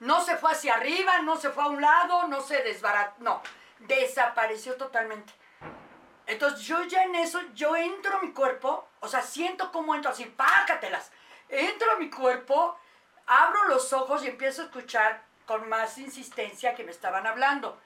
[0.00, 3.42] No se fue hacia arriba, no se fue a un lado, no se desbarató, no,
[3.86, 5.32] desapareció totalmente.
[6.26, 10.10] Entonces yo ya en eso, yo entro a mi cuerpo, o sea, siento cómo entro
[10.10, 11.10] así, pácatelas.
[11.48, 12.78] Entro a mi cuerpo,
[13.26, 17.78] abro los ojos y empiezo a escuchar con más insistencia que me estaban hablando.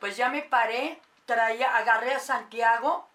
[0.00, 3.08] Pues ya me paré, traía, agarré a Santiago,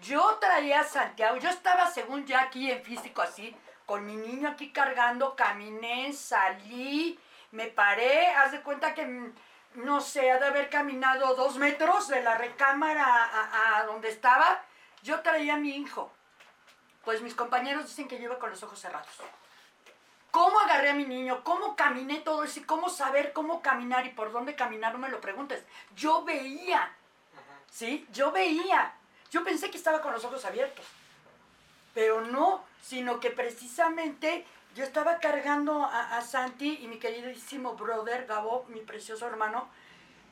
[0.00, 4.48] yo traía a Santiago, yo estaba según ya aquí en físico así, con mi niño
[4.48, 7.18] aquí cargando, caminé, salí,
[7.52, 9.34] me paré, haz de cuenta que, mm,
[9.76, 14.62] no sé, ha de haber caminado dos metros de la recámara a, a donde estaba,
[15.02, 16.10] yo traía a mi hijo.
[17.04, 19.08] Pues mis compañeros dicen que yo iba con los ojos cerrados.
[20.36, 21.42] ¿Cómo agarré a mi niño?
[21.44, 22.60] ¿Cómo caminé todo eso?
[22.60, 24.92] ¿Y cómo saber cómo caminar y por dónde caminar?
[24.92, 25.64] No me lo preguntes.
[25.94, 26.92] Yo veía,
[27.70, 28.06] ¿sí?
[28.12, 28.92] Yo veía.
[29.30, 30.84] Yo pensé que estaba con los ojos abiertos.
[31.94, 38.66] Pero no, sino que precisamente yo estaba cargando a, Santi y mi queridísimo brother, Gabo,
[38.68, 39.70] mi precioso hermano,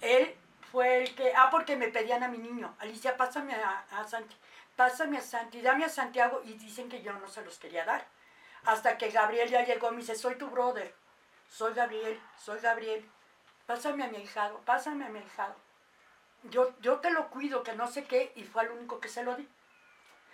[0.02, 0.36] él
[0.70, 4.36] fue el que, ah, porque me pedían a mi niño, Alicia, pásame a, a Santi,
[4.76, 8.06] pásame a Santi, dame a Santiago, y dicen que yo no se los quería dar.
[8.66, 10.94] Hasta que Gabriel ya llegó y me dice, soy tu brother,
[11.48, 13.08] soy Gabriel, soy Gabriel,
[13.64, 15.56] pásame a mi hijado, pásame a mi hijado.
[16.50, 19.22] Yo, yo te lo cuido, que no sé qué, y fue al único que se
[19.22, 19.48] lo di.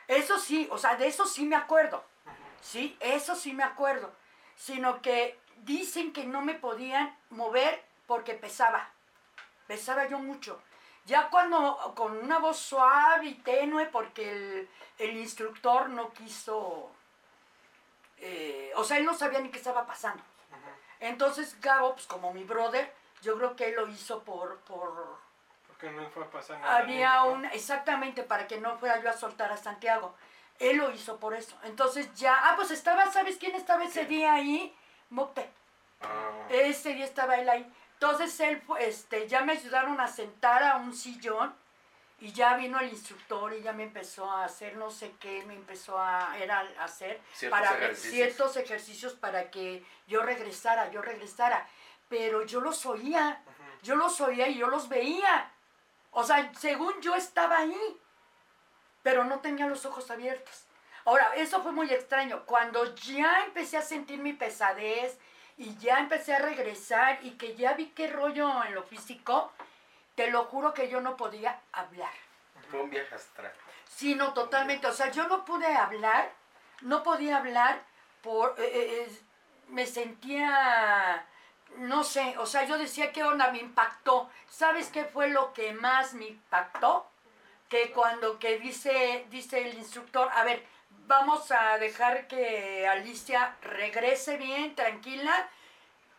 [0.09, 2.10] Eso sí, o sea, de eso sí me acuerdo.
[2.61, 4.13] Sí, eso sí me acuerdo.
[4.57, 8.91] Sino que dicen que no me podían mover porque pesaba.
[9.67, 10.63] Pesaba yo mucho.
[11.07, 14.69] Ya cuando con una voz suave y tenue, porque el,
[14.99, 16.91] el instructor no quiso,
[18.19, 20.23] eh, o sea, él no sabía ni qué estaba pasando.
[21.01, 22.93] Entonces Gabo, pues como mi brother,
[23.23, 25.19] yo creo que él lo hizo por, por,
[25.67, 26.77] Porque no fue a pasar nada.
[26.77, 27.31] había ¿no?
[27.31, 30.15] un, exactamente, para que no fuera yo a soltar a Santiago.
[30.61, 31.57] Él lo hizo por eso.
[31.65, 34.73] Entonces ya, ah, pues estaba, ¿sabes quién estaba ese día ahí?
[35.09, 35.51] Mocte.
[36.03, 37.67] Ah, Ese día estaba él ahí.
[37.95, 41.55] Entonces él, este, ya me ayudaron a sentar a un sillón
[42.21, 45.55] y ya vino el instructor y ya me empezó a hacer no sé qué, me
[45.55, 48.15] empezó a, era a hacer Ciertos para ejercicios.
[48.15, 51.67] ciertos ejercicios para que yo regresara, yo regresara.
[52.11, 53.43] Pero yo los oía,
[53.83, 55.51] yo los oía y yo los veía.
[56.11, 58.01] O sea, según yo estaba ahí,
[59.03, 60.65] pero no tenía los ojos abiertos.
[61.05, 62.45] Ahora, eso fue muy extraño.
[62.47, 65.19] Cuando ya empecé a sentir mi pesadez
[65.57, 69.53] y ya empecé a regresar y que ya vi qué rollo en lo físico,
[70.15, 72.13] te lo juro que yo no podía hablar.
[72.71, 73.53] fue un viaje astral.
[73.89, 74.87] Sí, no, totalmente.
[74.87, 76.31] O sea, yo no pude hablar,
[76.83, 77.83] no podía hablar
[78.23, 78.55] por...
[78.59, 79.19] eh, eh, eh,
[79.69, 81.27] me sentía...
[81.77, 83.53] No sé, o sea, yo decía, ¿qué onda?
[83.53, 84.29] Me impactó.
[84.49, 87.09] ¿Sabes qué fue lo que más me impactó?
[87.71, 90.67] Que cuando que dice, dice el instructor, a ver,
[91.07, 95.49] vamos a dejar que Alicia regrese bien, tranquila,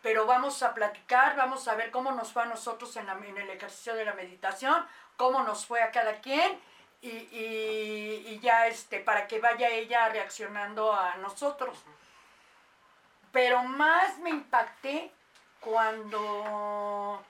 [0.01, 3.93] pero vamos a platicar, vamos a ver cómo nos fue a nosotros en, el ejercicio
[3.95, 4.83] de la meditación,
[5.17, 6.59] cómo nos fue a cada quien
[7.01, 11.77] y, y- y ya este, para que vaya ella reaccionando a nosotros.
[13.31, 15.11] Pero más me impacté
[15.59, 17.23] cuando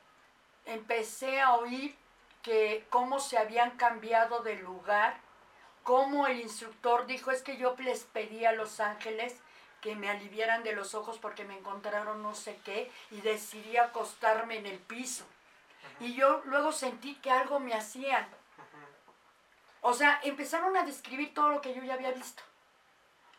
[0.66, 1.96] empecé a oír
[2.42, 5.20] que cómo se habían cambiado de lugar,
[5.84, 9.36] cómo el instructor dijo es que yo les pedí a los ángeles
[9.82, 14.58] que me aliviaran de los ojos porque me encontraron no sé qué y decidí acostarme
[14.58, 15.26] en el piso.
[16.00, 18.28] Y yo luego sentí que algo me hacían.
[19.82, 22.44] O sea, empezaron a describir todo lo que yo ya había visto.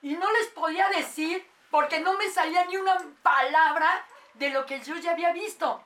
[0.02, 4.80] Y no les podía decir porque no me salía ni una palabra de lo que
[4.80, 5.82] yo ya había visto.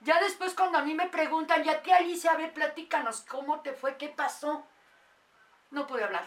[0.00, 3.72] Ya después cuando a mí me preguntan, ya tía Alicia, a ver, platícanos, ¿cómo te
[3.72, 3.96] fue?
[3.96, 4.66] ¿Qué pasó?
[5.70, 6.22] No pude hablar.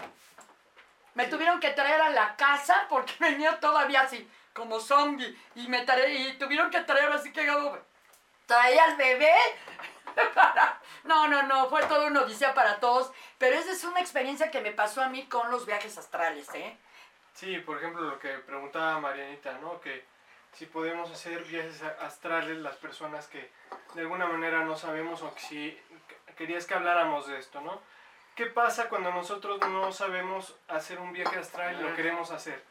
[1.14, 5.38] Me tuvieron que traer a la casa porque venía todavía así, como zombie.
[5.56, 7.48] Y me y tuvieron que traer así que
[8.46, 9.34] traía al bebé.
[10.36, 13.12] para- No, no, no, fue todo una odisea para todos.
[13.38, 16.78] Pero esa es una experiencia que me pasó a mí con los viajes astrales, ¿eh?
[17.34, 19.80] Sí, por ejemplo, lo que preguntaba Marianita, ¿no?
[19.80, 20.06] Que
[20.54, 23.50] si podemos hacer viajes astrales las personas que
[23.96, 25.82] de alguna manera no sabemos o que si
[26.38, 27.82] querías que habláramos de esto, ¿no?
[28.36, 32.64] ¿Qué pasa cuando nosotros no sabemos hacer un viaje astral y lo queremos hacer?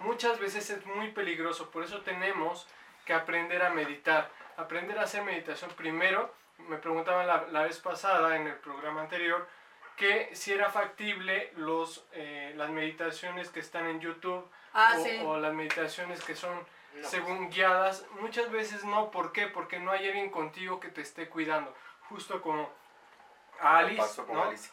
[0.00, 2.66] Muchas veces es muy peligroso, por eso tenemos
[3.06, 6.34] que aprender a meditar, aprender a hacer meditación primero.
[6.58, 9.46] Me preguntaban la, la vez pasada en el programa anterior
[9.96, 15.18] que si era factible los, eh, las meditaciones que están en YouTube Ah, o, sí.
[15.24, 16.54] o las meditaciones que son
[16.96, 17.08] No.
[17.08, 19.10] según guiadas, muchas veces no.
[19.10, 19.46] ¿Por qué?
[19.46, 21.74] Porque no hay alguien contigo que te esté cuidando.
[22.08, 22.70] Justo como
[23.60, 24.44] Alice, ¿no?
[24.44, 24.70] Alice.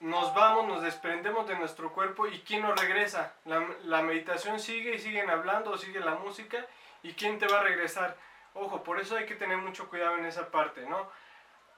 [0.00, 3.34] nos vamos, nos desprendemos de nuestro cuerpo y ¿quién nos regresa?
[3.44, 6.66] La, la meditación sigue y siguen hablando, sigue la música
[7.02, 8.16] y ¿quién te va a regresar?
[8.54, 11.10] Ojo, por eso hay que tener mucho cuidado en esa parte, ¿no?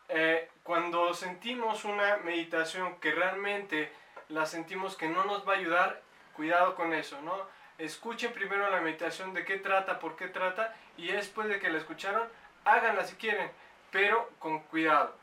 [0.08, 3.92] Eh, cuando sentimos una meditación que realmente
[4.28, 6.02] la sentimos que no nos va a ayudar,
[6.34, 7.34] cuidado con eso, ¿no?
[7.82, 11.78] Escuchen primero la meditación de qué trata, por qué trata y después de que la
[11.78, 12.28] escucharon,
[12.64, 13.50] háganla si quieren,
[13.90, 15.16] pero con cuidado.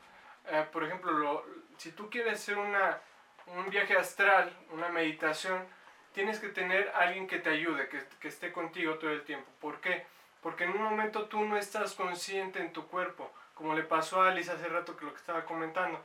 [0.46, 1.44] Eh, por ejemplo, lo-
[1.78, 2.98] si tú quieres hacer una,
[3.46, 5.66] un viaje astral, una meditación,
[6.12, 9.50] tienes que tener alguien que te ayude, que, que esté contigo todo el tiempo.
[9.60, 10.04] ¿Por qué?
[10.42, 14.28] Porque en un momento tú no estás consciente en tu cuerpo, como le pasó a
[14.28, 16.04] Alice hace rato que lo que estaba comentando.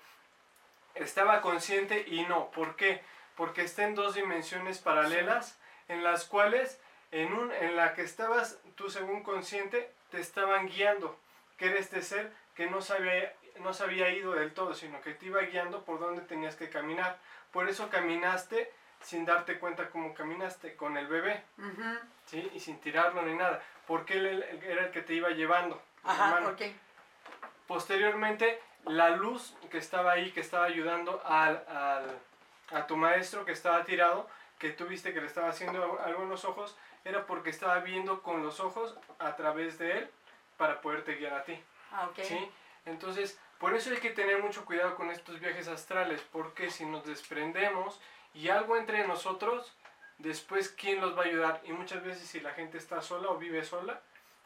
[0.93, 2.49] Estaba consciente y no.
[2.51, 3.01] ¿Por qué?
[3.35, 6.79] Porque está en dos dimensiones paralelas en las cuales
[7.11, 11.17] en, un, en la que estabas tú según consciente te estaban guiando,
[11.57, 15.13] que era este ser que no sabía, no se había ido del todo, sino que
[15.13, 17.17] te iba guiando por donde tenías que caminar.
[17.51, 18.71] Por eso caminaste
[19.01, 21.43] sin darte cuenta cómo caminaste con el bebé.
[22.25, 22.49] ¿sí?
[22.53, 25.81] Y sin tirarlo ni nada, porque él, era el que te iba llevando.
[26.03, 26.49] Ajá, mano.
[26.49, 26.61] ok.
[27.67, 32.19] Posteriormente, la luz que estaba ahí, que estaba ayudando al, al-
[32.71, 34.27] a tu maestro que estaba tirado,
[34.59, 38.21] que tú viste que le estaba haciendo algo en los ojos, era porque estaba viendo
[38.21, 40.09] con los ojos a través de él
[40.57, 41.61] para poderte guiar a ti.
[41.91, 42.19] Ah, ok.
[42.23, 42.51] ¿sí?
[42.85, 47.05] Entonces, por eso hay que tener mucho cuidado con estos viajes astrales, porque si nos
[47.05, 47.99] desprendemos
[48.33, 49.73] y algo entre nosotros,
[50.17, 51.61] después, ¿quién los va a ayudar?
[51.65, 54.01] Y muchas veces si la gente está sola o vive sola,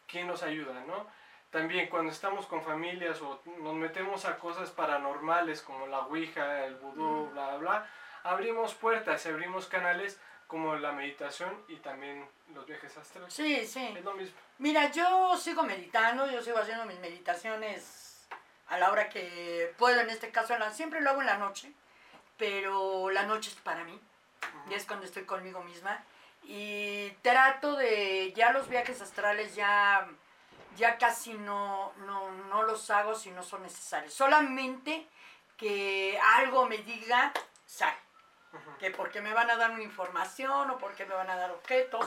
[0.08, 1.08] ¿quién nos ayuda, no?
[1.50, 6.76] También cuando estamos con familias o nos metemos a cosas paranormales como la Ouija, el
[6.76, 7.90] vudú, bla, bla, bla,
[8.24, 13.34] abrimos puertas, abrimos canales como la meditación y también los viajes astrales.
[13.34, 13.94] Sí, sí.
[13.96, 14.36] Es lo mismo.
[14.58, 18.28] Mira, yo sigo meditando, yo sigo haciendo mis meditaciones
[18.68, 21.72] a la hora que puedo, en este caso, siempre lo hago en la noche,
[22.38, 24.00] pero la noche es para mí.
[24.70, 26.04] y es cuando estoy conmigo misma.
[26.44, 30.08] Y trato de, ya los viajes astrales ya,
[30.78, 34.14] ya casi no, no, no los hago si no son necesarios.
[34.14, 35.08] Solamente
[35.58, 37.34] que algo me diga,
[37.66, 37.94] sal.
[38.80, 42.06] Que porque me van a dar una información o porque me van a dar objetos.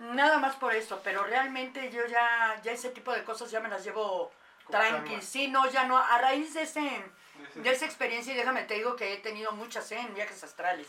[0.00, 3.68] Nada más por eso, pero realmente yo ya, ya ese tipo de cosas ya me
[3.68, 4.32] las llevo
[4.70, 5.20] tranqui.
[5.22, 5.96] Sí, no, ya no.
[5.98, 9.52] A raíz de ese, ese- de esa experiencia, y déjame te digo que he tenido
[9.52, 9.98] muchas ¿eh?
[10.00, 10.88] en viajes astrales.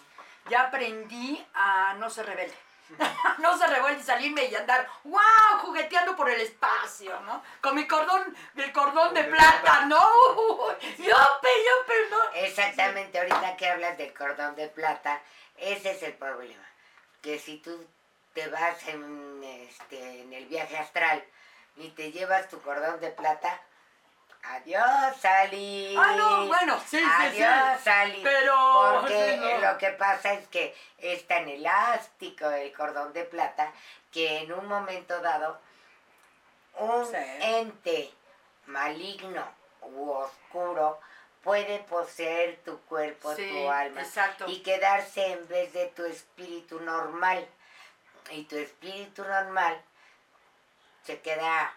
[0.49, 2.55] Ya aprendí a no ser rebelde.
[3.39, 7.43] no ser rebelde y salirme y andar, wow, jugueteando por el espacio, ¿no?
[7.61, 9.85] Con mi cordón, el cordón de plata.
[9.85, 9.97] ¿no?
[10.97, 12.33] Yope, yope, ¿no?
[12.35, 15.21] Exactamente, ahorita que hablas del cordón de plata,
[15.57, 16.63] ese es el problema.
[17.21, 17.85] Que si tú
[18.33, 21.23] te vas en, este, en el viaje astral
[21.77, 23.61] y te llevas tu cordón de plata,
[24.49, 25.95] adiós, Sally.
[25.97, 27.41] Ah, no, bueno, sí, sí, sí.
[27.43, 28.21] Adiós, Sally.
[28.23, 29.71] Pero, Porque sí, no.
[29.71, 33.71] lo que pasa es que es tan elástico el cordón de plata
[34.11, 35.59] que en un momento dado
[36.75, 37.15] un Sí.
[37.41, 38.11] ente
[38.67, 39.45] maligno
[39.81, 40.99] u oscuro
[41.43, 44.45] puede poseer tu cuerpo, Sí, tu alma exacto.
[44.47, 47.47] y quedarse en vez de tu espíritu normal.
[48.31, 49.79] Y tu espíritu normal
[51.03, 51.71] se queda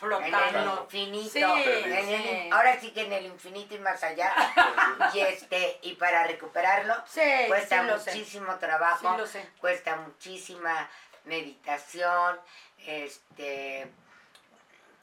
[0.00, 0.82] en el Flotando.
[0.84, 1.30] infinito.
[1.32, 2.50] Sí, en el- sí.
[2.52, 4.32] ahora sí que en el infinito y más allá.
[5.14, 9.16] y este, y para recuperarlo Sí, cuesta muchísimo trabajo,
[9.60, 10.88] cuesta muchísima
[11.24, 12.40] meditación,
[12.86, 13.90] este,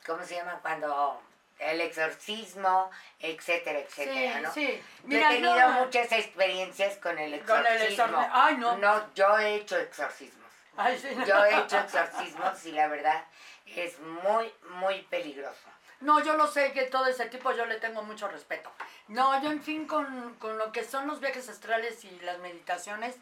[0.06, 0.60] ¿cómo se llama?
[0.62, 1.22] Cuando
[1.60, 4.54] el exorcismo, etcétera, etcétera, ¿no?
[4.54, 4.68] sí.
[5.04, 8.04] Yo Mira, he tenido muchas experiencias con el Con el exorcismo.
[8.06, 8.30] exorcismo.
[8.34, 9.14] Ay, no.
[9.14, 10.46] yo he hecho exorcismos.
[10.78, 11.02] Ay.
[11.26, 13.24] Yo he hecho exorcismos y la verdad
[13.66, 15.68] es muy, muy peligroso.
[16.02, 18.70] No, yo lo sé que todo ese tipo yo le tengo mucho respeto.
[19.08, 23.16] No, yo en fin con, con lo que son los viajes astrales y las meditaciones,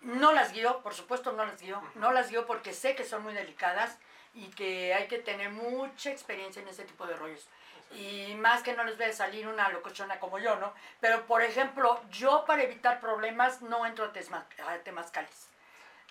[0.00, 3.22] no las guío, por supuesto no las guío, no las guío porque sé que son
[3.22, 3.98] muy delicadas
[4.32, 7.46] y que hay que tener mucha experiencia en ese tipo de rollos.
[7.92, 10.72] Y más que no les vaya a salir una locochona como yo, ¿no?
[11.00, 15.48] Pero, por ejemplo, yo para evitar problemas no entro a, tesma- a temazcales.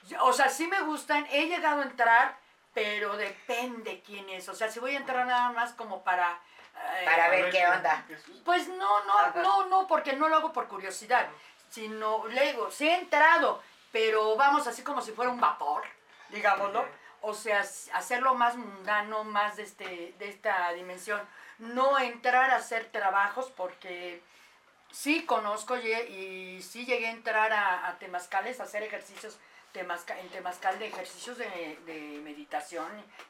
[0.07, 2.37] Yo- O sea, sí me gustan, he llegado a entrar,
[2.73, 4.47] pero depende quién es.
[4.49, 6.39] O sea, si voy a entrar nada más como para...
[6.75, 8.05] eh, Para ver qué onda.
[8.45, 9.41] Pues no, no, Ajá.
[9.41, 11.27] no, no, porque no lo hago por curiosidad,
[11.69, 15.83] sino, le digo, sí he entrado, pero vamos así como si fuera un vapor,
[16.29, 16.85] digámoslo.
[17.21, 17.61] O sea,
[17.93, 21.21] hacerlo más mundano, más de, este, de esta dimensión.
[21.57, 24.21] No entrar a hacer trabajos porque
[24.91, 29.39] sí conozco y, y sí llegué a entrar a, a temazcales, a hacer ejercicios
[29.73, 32.87] temazca- en temazcal de ejercicios de, de meditación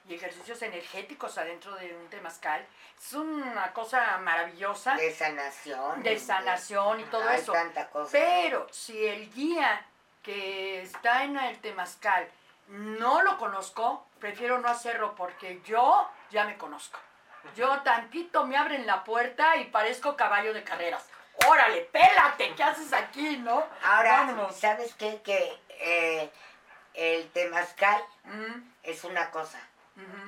[0.08, 2.66] y ejercicios energéticos adentro de un temazcal.
[3.00, 6.04] Es una cosa maravillosa De sanación.
[6.04, 7.54] de sanación y todo Hay eso.
[7.54, 8.12] tanta cosa.
[8.12, 9.86] Pero si el guía
[10.22, 12.28] que está en el temazcal
[12.68, 17.00] no lo conozco, prefiero no hacerlo porque yo ya me conozco.
[17.58, 21.10] Yo tantito me abren la puerta y parezco caballo de carreras.
[21.48, 23.66] Órale, pélate, ¿qué haces aquí, no?
[23.84, 24.56] Ahora, Vámonos.
[24.58, 25.22] ¿sabes qué?
[25.24, 26.30] Que eh,
[26.94, 29.60] el temazcal Mm, es una cosa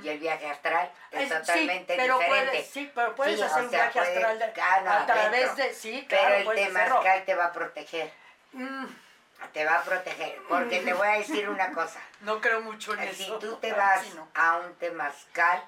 [0.04, 2.50] y el viaje astral es, Es- totalmente sí, pero diferente.
[2.52, 5.06] Puedes, sí, pero puedes Sí, hacer un sea, viaje puedes- astral de- ah, no, a
[5.06, 5.74] través de...
[5.74, 7.00] Sí, Pero claro, el puedes hacerlo.
[7.00, 8.14] temazcal te va a proteger.
[8.52, 8.86] Mm,
[9.54, 10.38] Te va a proteger.
[10.50, 12.00] Porque te voy a decir una cosa.
[12.22, 13.40] no creo mucho en Si eso.
[13.40, 14.28] tú te vas no.
[14.36, 15.64] a un temazcal,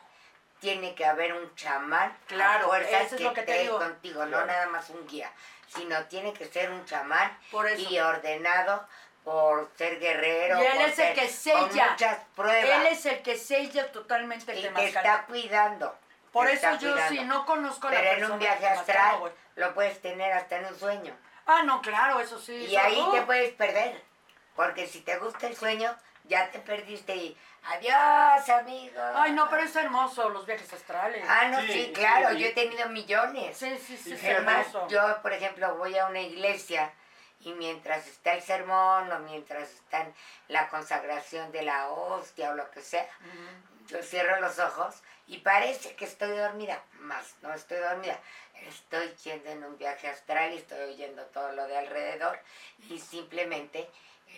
[0.59, 3.77] tiene que haber un chamán Claro, eso es que, lo que te esté digo.
[3.79, 4.45] contigo, no Claro.
[4.47, 5.31] nada más un guía,
[5.67, 7.87] sino tiene que ser un chamán Por eso.
[7.89, 8.87] y ordenado
[9.23, 10.61] por ser guerrero.
[10.61, 11.89] Y él por es el ser- que con sella.
[11.91, 12.79] muchas pruebas.
[12.79, 15.95] Él es el que sella totalmente el y te está cuidando.
[16.31, 17.09] Por eso yo cuidando.
[17.09, 19.31] sí no conozco a la Pero en persona un viaje astral no voy.
[19.55, 21.17] lo puedes tener hasta en un sueño.
[21.45, 22.53] Ah, no, claro, eso sí.
[22.53, 23.11] Y eso- ahí ¡uh!
[23.11, 24.01] te puedes perder.
[24.55, 25.95] Porque si te gusta el sueño,
[26.27, 29.01] ya te perdiste y adiós, amigo.
[29.15, 31.25] Ay, no, pero es hermoso los viajes astrales.
[31.27, 32.39] Ah, no, sí, Sí, claro, sí.
[32.39, 33.57] yo he tenido millones.
[33.57, 34.87] sí, sí, sí, y es Es más, hermoso.
[34.89, 36.91] yo, por ejemplo, voy a una iglesia
[37.41, 40.13] y mientras está el sermón o mientras está en
[40.47, 43.07] la consagración de la hostia o lo que sea,
[43.87, 48.17] yo cierro los ojos y parece que estoy dormida, más no estoy dormida.
[48.67, 52.39] Estoy yendo en un viaje astral y estoy oyendo todo lo de alrededor
[52.89, 53.87] y simplemente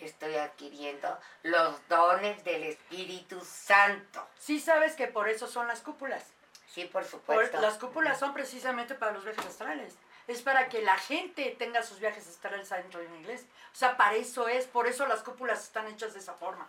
[0.06, 4.26] estoy adquiriendo los dones del Espíritu Santo.
[4.38, 6.24] Sí sabes que por eso son las cúpulas.
[6.68, 7.60] Sí, por Por- supuesto.
[7.60, 9.94] las cúpulas son precisamente para los viajes astrales.
[10.28, 13.48] Es para que la gente tenga sus viajes astrales adentro de una iglesia.
[13.72, 16.68] O sea, para eso es, por eso las cúpulas están hechas de esa forma.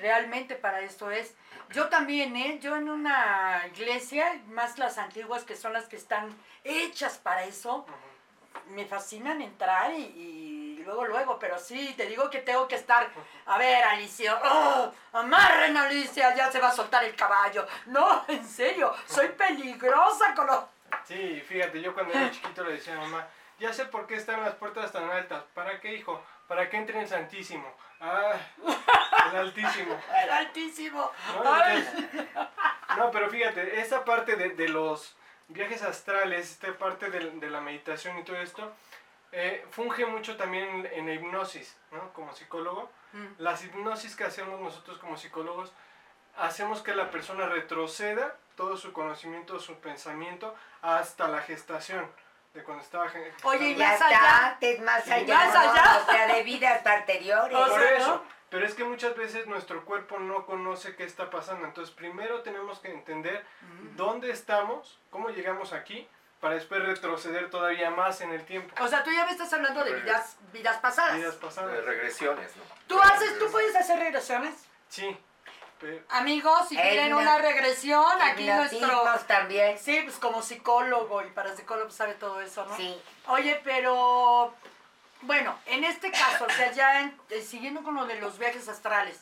[0.00, 1.34] Realmente para esto es.
[1.70, 2.58] Yo también, ¿eh?
[2.60, 6.28] Yo en una iglesia, más las antiguas que son las que están
[6.62, 7.84] hechas para eso,
[8.68, 10.45] me fascinan entrar y, y
[10.86, 13.08] luego, luego, pero sí, te digo que tengo que estar,
[13.46, 14.92] a ver, Alicia, ¡oh!
[15.12, 17.66] amarren Alicia, ya se va a soltar el caballo.
[17.86, 20.64] No, en serio, soy peligrosa con los...
[21.04, 23.26] Sí, fíjate, yo cuando era chiquito le decía a mamá,
[23.58, 25.42] ya sé por qué están las puertas tan altas.
[25.54, 26.22] ¿Para qué, hijo?
[26.46, 27.74] Para que entre el Santísimo.
[28.00, 28.34] Ah,
[29.30, 30.00] el Altísimo.
[30.22, 31.10] El altísimo.
[31.42, 32.12] No, Ay.
[32.96, 35.16] no, pero fíjate, esta parte de, de los
[35.48, 38.72] viajes astrales, esta parte de, de la meditación y todo esto,
[39.32, 42.12] eh, funge mucho también en, la hipnosis, ¿no?
[42.12, 42.90] Como psicólogo.
[43.12, 43.26] Mm.
[43.38, 45.72] Las hipnosis que hacemos nosotros como psicólogos,
[46.36, 52.10] hacemos que la persona retroceda todo su conocimiento, su pensamiento, hasta la gestación,
[52.54, 53.06] de cuando estaba...
[53.44, 54.46] Oye, y Ya más está allá.
[54.48, 55.34] antes, más allá.
[55.34, 55.60] más ¿no?
[55.60, 56.02] allá.
[56.02, 57.56] O sea, de vidas anteriores.
[57.56, 58.14] Por sea, eso.
[58.16, 58.36] ¿no?
[58.48, 61.66] Pero es que muchas veces nuestro cuerpo no conoce qué está pasando.
[61.66, 63.44] Entonces, primero tenemos que entender
[63.96, 66.08] dónde estamos, cómo llegamos aquí,
[66.46, 68.72] para después retroceder todavía más en el tiempo.
[68.80, 71.16] O sea, tú ya me estás hablando de vidas, vidas pasadas.
[71.16, 71.84] Vidas De pasadas.
[71.84, 72.62] regresiones, ¿no?
[72.86, 74.54] ¿Tú haces, tú puedes hacer regresiones?
[74.88, 75.18] Sí.
[75.80, 78.78] Pero, Amigos, si Eh, quieren hipno- una regresión, aquí nuestro...
[78.78, 79.76] Hipnotismos también.
[79.76, 82.76] Sí, pues como psicólogo y para psicólogo sabe todo eso, ¿no?
[82.76, 82.96] Sí.
[83.26, 84.54] Oye, pero
[85.22, 88.68] bueno, en este caso, o sea, ya en- eh, siguiendo con lo de los viajes
[88.68, 89.20] astrales,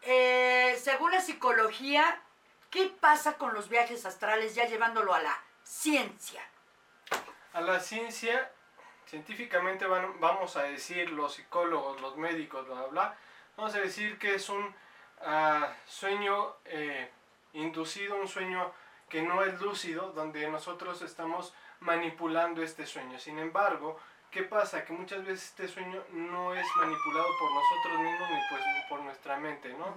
[0.00, 2.22] eh, según la psicología,
[2.70, 6.40] ¿qué pasa con los viajes astrales ya llevándolo a la ciencia?
[7.54, 8.50] A la ciencia,
[9.06, 13.16] científicamente van- vamos a decir los psicólogos, los médicos, bla, bla, bla,
[13.56, 14.74] vamos a decir que es un
[15.22, 17.10] ah, sueño eh,
[17.54, 18.72] inducido, un sueño
[19.08, 23.18] que no es lúcido, donde nosotros estamos manipulando este sueño.
[23.18, 23.98] Sin embargo,
[24.30, 24.84] ¿qué pasa?
[24.84, 29.36] Que muchas veces este sueño no es manipulado por nosotros mismos ni pues por nuestra
[29.36, 29.94] mente, ¿no?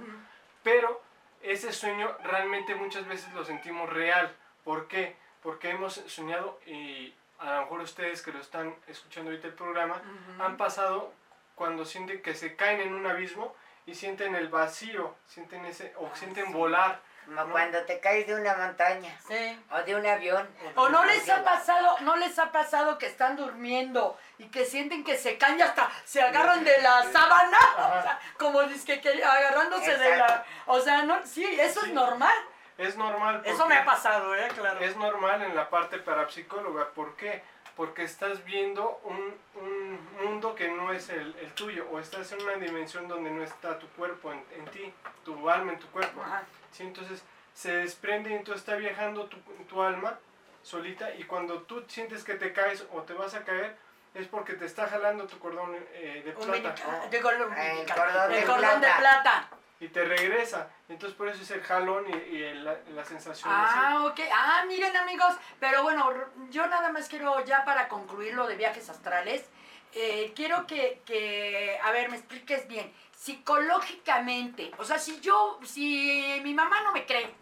[0.63, 1.01] Pero
[1.41, 4.35] ese sueño realmente muchas veces lo sentimos real.
[4.63, 5.15] ¿Por qué?
[5.41, 10.01] Porque hemos soñado y a lo mejor ustedes que lo están escuchando ahorita el programa
[10.39, 11.13] han pasado
[11.55, 16.09] cuando sienten que se caen en un abismo y sienten el vacío, sienten ese o
[16.15, 16.99] sienten volar.
[17.25, 17.51] Como ¿no?
[17.51, 19.59] cuando te caes de una montaña Sí.
[19.69, 20.47] o de un avión.
[20.75, 25.03] ¿O no les ha pasado, no les ha pasado que están durmiendo y que sienten
[25.03, 27.57] que se caen y hasta se agarran de la sábana?
[27.75, 30.25] O sea, como dice que agarrándose de la...
[30.25, 30.49] Exacto.
[30.67, 31.87] O sea, no, sí, eso Sí.
[31.89, 32.35] es normal.
[32.77, 33.41] Es normal.
[33.45, 34.47] Eso me ha pasado, ¿eh?
[34.55, 34.79] Claro.
[34.79, 36.89] Es normal en la parte parapsicóloga.
[36.89, 37.41] ¿Por qué?
[37.75, 42.41] Porque estás viendo un, un mundo que no es el, el tuyo o estás en
[42.41, 46.21] una dimensión donde no está tu cuerpo en, en ti, tu alma en tu cuerpo.
[46.21, 46.43] Ajá.
[46.71, 46.83] ¿sí?
[46.83, 47.23] Entonces
[47.53, 50.17] se desprende y entonces está viajando tu, tu alma
[50.63, 53.75] solita y cuando tú sientes que te caes o te vas a caer
[54.15, 57.95] es porque te está jalando tu cordón eh, de plata Umbilical- digo, el El umbilical,
[57.97, 59.49] cordón el de cordón de plata.
[59.79, 60.69] Y te regresa.
[60.89, 64.19] Entonces por eso es el jalón y, el- la, sensación Ah, ok.
[64.33, 66.11] Ah, miren amigos, pero bueno,
[66.49, 69.45] yo nada más quiero ya para concluir lo de viajes astrales,
[69.93, 76.39] eh, quiero que, que, a ver, me expliques bien, psicológicamente, o sea, si yo, si
[76.43, 77.33] mi mamá no me cree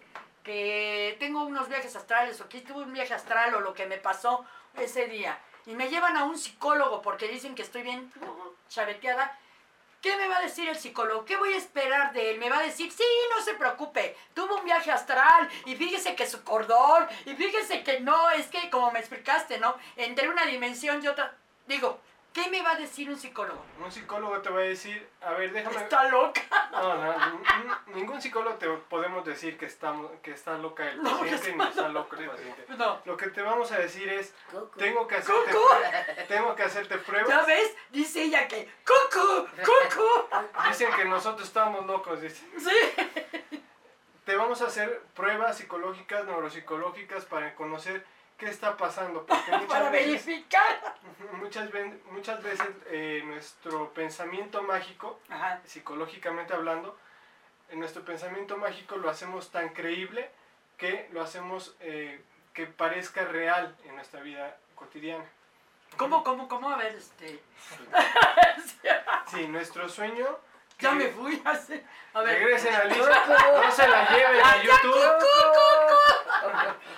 [0.44, 3.98] que tengo unos viajes astrales o que tuve un viaje astral o lo que me
[3.98, 8.54] pasó ese día, y me llevan a un psicólogo porque dicen que estoy bien uh,
[8.70, 9.38] chaveteada,
[10.02, 11.26] ¿Qué me va a decir el psicólogo?
[11.26, 12.40] ¿Qué voy a esperar de él?
[12.40, 13.04] Me va a decir, sí,
[13.36, 18.00] no se preocupe, tuvo un viaje astral y fíjese que su cordón y fíjese que
[18.02, 19.76] no, es que como me explicaste, ¿no?
[19.96, 21.36] Entre una dimensión y otra.
[21.68, 22.00] Digo,
[22.36, 23.64] ¿qué me va a decir un psicólogo?
[23.82, 25.78] Un psicólogo te va a decir, a ver, déjame...
[25.78, 26.42] Está loca.
[26.70, 31.56] No, no, ningún psicólogo te podemos decir que, estamos, que está loca el No, paciente
[31.56, 32.66] ni está loco el paciente.
[32.78, 33.02] No.
[33.06, 34.78] Lo que te vamos a decir es, Cucu.
[34.78, 36.28] tengo que hacerte, ¡Cucu!
[36.28, 37.48] tengo que hacerte ¿Ya pruebas.
[37.48, 37.74] ves?
[37.92, 39.48] Dice ella que, ¡cucu!
[39.64, 40.28] ¡cucu!
[40.68, 42.46] Dicen que nosotros estamos locos, dice.
[42.60, 43.62] Sí.
[44.26, 48.04] Te vamos a hacer pruebas psicológicas, neuropsicológicas para conocer
[48.38, 49.26] qué está pasando.
[49.26, 50.96] Porque muchas Para veces, verificar.
[51.34, 51.70] muchas,
[52.12, 55.62] muchas veces eh, nuestro pensamiento mágico Ajá.
[55.66, 56.98] psicológicamente hablando,
[57.70, 60.30] en nuestro pensamiento mágico lo hacemos tan creíble
[60.78, 62.22] que lo hacemos eh,
[62.54, 65.26] que parezca real en nuestra vida cotidiana.
[65.98, 66.70] ¿Cómo, cómo, cómo?
[66.70, 67.42] A ver, este.
[69.28, 70.26] Sí, nuestro sueño...
[70.78, 71.82] Ya me fui así.
[72.14, 72.38] A ver.
[72.38, 73.26] Regresen a Lisa,
[73.64, 76.15] no se la lleven a YouTube.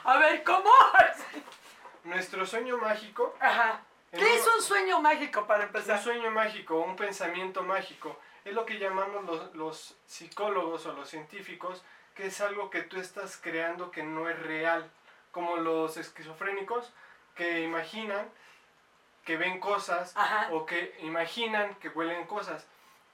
[0.04, 0.72] A ver, ¿cómo?
[2.04, 3.82] Nuestro sueño mágico, Ajá.
[4.12, 6.02] ¿Qué es un- un sueño mágico para un empezar?
[6.02, 11.84] sueño mágico, un pensamiento mágico, es lo que llamamos los, los psicólogos o los científicos,
[12.16, 14.90] que es algo que tú estás creando que no es real,
[15.32, 16.94] como los esquizofrénicos
[17.36, 18.30] que imaginan
[19.26, 20.48] que ven cosas Ajá.
[20.54, 22.66] o que imaginan que huelen cosas,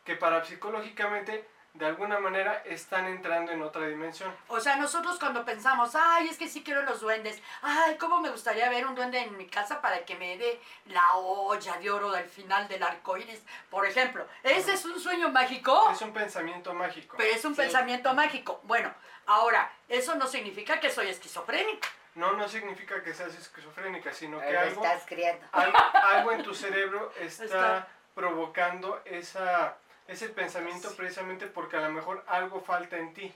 [0.05, 4.31] que para psicológicamente de alguna manera están entrando en otra dimensión.
[4.47, 8.29] O sea, nosotros cuando pensamos, ay, es que sí quiero los duendes, ay, cómo me
[8.29, 12.11] gustaría ver un duende en mi casa para que me dé la olla de oro
[12.11, 14.27] del final del arco iris, por ejemplo.
[14.43, 15.89] ¿Ese es un sueño mágico?
[15.91, 17.17] Es un pensamiento mágico.
[17.17, 17.61] Pero es un Sí.
[17.61, 18.59] pensamiento mágico.
[18.63, 18.93] Bueno,
[19.25, 21.87] ahora, eso no significa que soy esquizofrénica.
[22.13, 25.03] No, no significa que seas esquizofrénica, sino que algo, estás
[25.51, 27.87] algo, algo en tu cerebro está, Está.
[28.13, 29.75] provocando esa,
[30.07, 33.33] ese pensamiento precisamente porque a lo mejor algo falta en ti.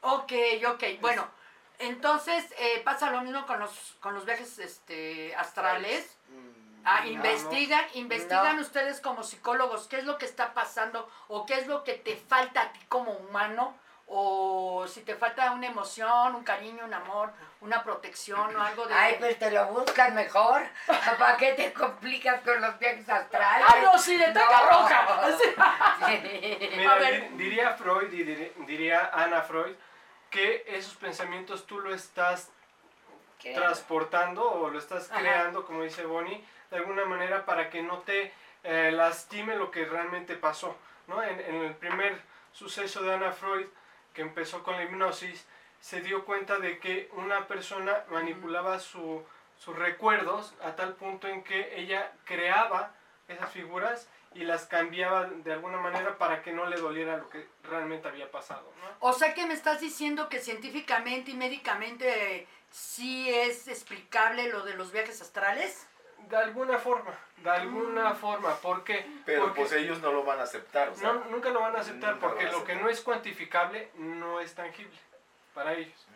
[0.00, 0.32] Ok,
[0.66, 0.84] ok.
[1.00, 1.28] Bueno,
[1.78, 6.16] entonces eh, pasa lo mismo con los, con los viajes este, astrales.
[6.28, 7.10] Mm, Ah, no.
[7.10, 11.84] investigan, investigan ustedes como psicólogos qué es lo que está pasando o qué es lo
[11.84, 13.74] que te falta a ti como humano
[14.10, 17.30] o si te falta una emoción, un cariño, un amor,
[17.60, 18.94] una protección o algo de...
[18.94, 20.62] Ay, pues te lo buscas mejor.
[21.18, 23.66] ¿Para qué te complicas con los viajes astrales?
[23.68, 24.70] ¡Ah, no, sí, de taca No.
[24.70, 25.06] roja!
[26.76, 27.36] Mira, ver.
[27.36, 29.74] diría Freud y dir- diría Ana Freud
[30.30, 32.50] que esos pensamientos tú lo estás
[33.54, 35.20] transportando o lo estás Ajá.
[35.20, 38.32] creando, como dice Bonnie, de alguna manera para que no te
[38.64, 40.76] eh, lastime lo que realmente pasó.
[41.06, 41.22] ¿no?
[41.22, 42.20] En, en el primer
[42.52, 43.66] suceso de Ana Freud,
[44.14, 45.46] que empezó con la hipnosis,
[45.80, 49.24] se dio cuenta de que una persona manipulaba su-
[49.58, 52.92] sus recuerdos a tal punto en que ella creaba
[53.28, 57.46] esas figuras y las cambiaba de alguna manera para que no le doliera lo que
[57.64, 58.72] realmente había pasado.
[58.82, 58.88] ¿no?
[59.08, 64.64] O sea que me estás diciendo que científicamente y médicamente eh, sí es explicable lo
[64.64, 65.86] de los viajes astrales.
[66.28, 68.54] De alguna forma, de alguna forma.
[68.56, 69.06] ¿Por qué?
[69.24, 70.90] Pero Porque pues ellos no lo van a aceptar.
[70.90, 73.90] O sea, no, nunca lo van a aceptar lo porque lo que no es cuantificable
[73.94, 74.98] no es tangible
[75.54, 76.06] para ellos.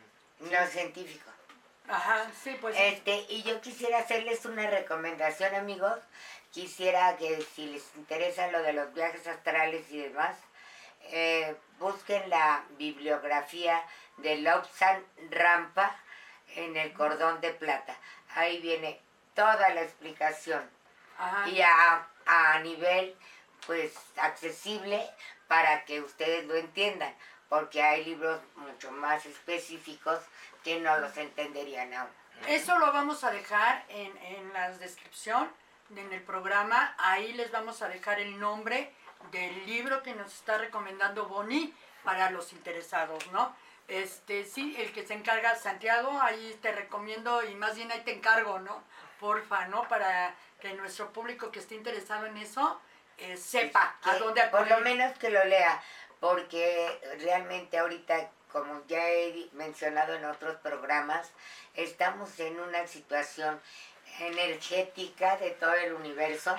[0.40, 1.30] No científico.
[1.88, 2.76] Ajá, sí, pues...
[2.78, 5.98] Este, y yo quisiera hacerles una recomendación, amigos.
[6.50, 10.36] Quisiera que si les interesa lo de los viajes astrales y demás,
[11.10, 13.82] eh, busquen la bibliografía
[14.18, 15.96] de Lobsang Rampa
[16.54, 17.96] en el cordón de plata.
[18.34, 19.00] Ahí viene
[19.34, 20.68] toda la explicación
[21.18, 21.48] ajá.
[21.48, 23.16] y a, a nivel
[23.66, 25.08] pues accesible
[25.48, 27.14] para que ustedes lo entiendan,
[27.48, 30.18] porque hay libros mucho más específicos
[30.64, 32.10] que no los entenderían aún.
[32.48, 35.50] Eso lo vamos a dejar en, en la descripción,
[35.94, 36.94] en el programa.
[36.98, 38.92] Ahí les vamos a dejar el nombre
[39.30, 41.72] del libro que nos está recomendando Bonnie
[42.02, 43.54] para los interesados, ¿no?
[43.88, 48.12] Este, sí, el que se encarga, Santiago, ahí te recomiendo y más bien ahí te
[48.12, 48.82] encargo, ¿no?
[49.22, 49.86] Porfa, ¿no?
[49.86, 52.80] Para que nuestro público que esté interesado en eso
[53.18, 54.76] eh, sepa a que dónde por acudir.
[54.76, 55.80] lo menos que lo lea,
[56.18, 61.30] porque realmente ahorita, como ya he mencionado en otros programas,
[61.74, 63.60] estamos en una situación
[64.20, 66.56] energética de todo el universo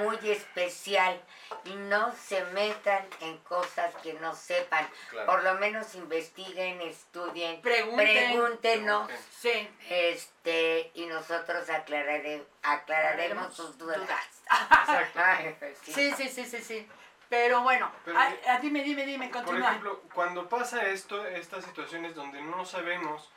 [0.00, 1.20] muy especial
[1.64, 5.26] y no se metan en cosas que no sepan Claro.
[5.26, 7.96] por lo menos investiguen estudien Pregunten.
[8.06, 9.10] pregúntenos.
[9.38, 9.68] Sí.
[9.88, 14.00] este y nosotros aclarare- aclararemos sus dudas,
[14.50, 15.20] Exacto.
[15.22, 15.92] Ay, pues sí.
[15.92, 16.88] Sí, sí, sí, sí.
[17.28, 19.70] Pero bueno, Pero ah, dime, dime, dime, Por continúa.
[19.70, 23.30] ejemplo, cuando pasa esto, estas situaciones donde no sabemos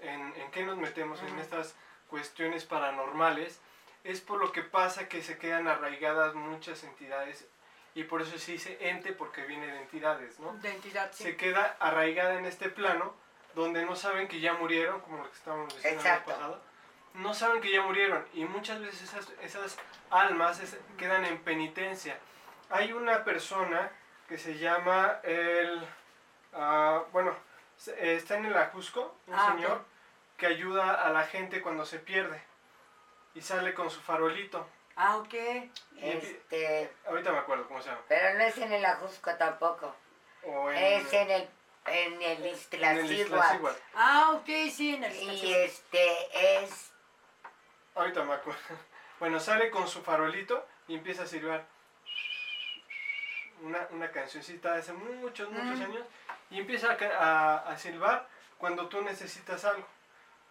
[0.00, 1.74] en, en qué nos metemos en estas
[2.10, 3.60] cuestiones paranormales,
[4.04, 7.46] es por lo que pasa que se quedan arraigadas muchas entidades
[7.94, 10.52] y por eso se dice ente porque viene de entidades, ¿no?
[10.54, 11.22] De entidad, sí.
[11.24, 13.14] Se queda arraigada en este plano
[13.54, 16.30] donde no saben que ya murieron, como lo que estábamos diciendo Exacto.
[16.32, 16.58] pasada,
[17.14, 19.76] no saben que ya murieron y muchas veces esas, esas
[20.10, 22.16] almas es- quedan en penitencia.
[22.70, 23.90] Hay una persona
[24.28, 25.84] que se llama el,
[26.54, 27.34] ah, bueno,
[27.88, 29.84] eh, está en el Ajusco, un Ah, señor
[30.40, 32.42] que ayuda a la gente cuando se pierde
[33.34, 34.66] y sale con su farolito.
[34.96, 35.34] Ah, ok.
[35.98, 38.00] este Ahorita me acuerdo cómo se llama.
[38.08, 39.94] Pero no es en el Ajusco tampoco.
[40.44, 41.48] O en, Es en el
[41.86, 43.78] en el Iztaccíhuatl.
[43.94, 46.08] Ah, ok, sí, en el Y este
[46.62, 46.90] es
[47.94, 48.60] Ahorita me acuerdo.
[49.20, 51.66] Bueno, sale con su farolito y empieza a silbar
[53.60, 55.82] una, una cancioncita de hace muchos, muchos Mm.
[55.82, 56.06] años.
[56.48, 58.26] Y empieza a, a, a silbar
[58.56, 59.86] cuando tú necesitas algo.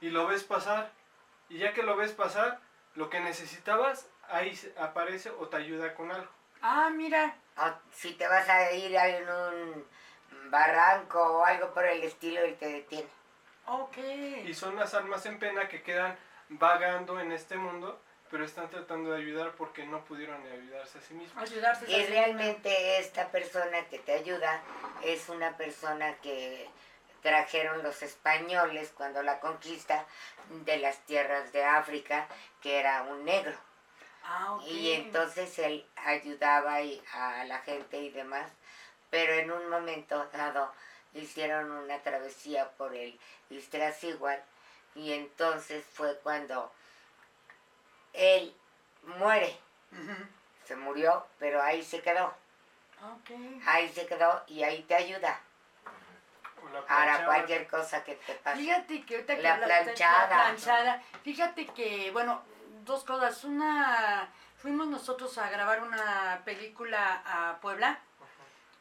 [0.01, 0.91] Y lo ves pasar.
[1.49, 2.59] Y ya que lo ves pasar,
[2.95, 6.29] lo que necesitabas, ahí aparece o te ayuda con algo.
[6.61, 7.35] Ah, mira.
[7.57, 9.85] o si te vas a ir en un
[10.49, 13.07] barranco o algo por el estilo y te detiene.
[13.65, 13.97] Ok.
[14.45, 16.17] Y son las almas en pena que quedan
[16.49, 21.13] vagando en este mundo, pero están tratando de ayudar porque no pudieron ayudarse a sí
[21.13, 21.41] mismos.
[21.43, 21.89] Ayudarse.
[21.89, 24.61] Y realmente esta persona que te ayuda
[25.03, 26.67] es una persona que
[27.21, 30.05] trajeron los españoles cuando la conquista
[30.65, 32.27] de las tierras de África,
[32.61, 33.55] que era un negro.
[34.23, 34.63] Ah, ok.
[34.67, 38.49] Y entonces él ayudaba y- a la gente y demás
[39.09, 40.71] pero en un momento dado
[41.15, 44.43] hicieron una travesía por el Iztaccíhuatl
[44.93, 46.71] y entonces fue cuando
[48.13, 48.55] él
[49.03, 49.57] muere,
[50.65, 52.27] se murió, pero ahí se quedó,
[53.01, 53.31] Ok.
[53.65, 55.39] ahí se quedó y ahí te ayuda.
[56.61, 57.25] Planchada.
[57.25, 58.57] cualquier cosa que te pase.
[58.59, 60.21] Fíjate que ahorita que La de planchada.
[60.21, 62.41] la planchada, fíjate que, bueno,
[62.83, 63.43] dos cosas.
[63.43, 67.99] Una, fuimos nosotros a grabar una película a Puebla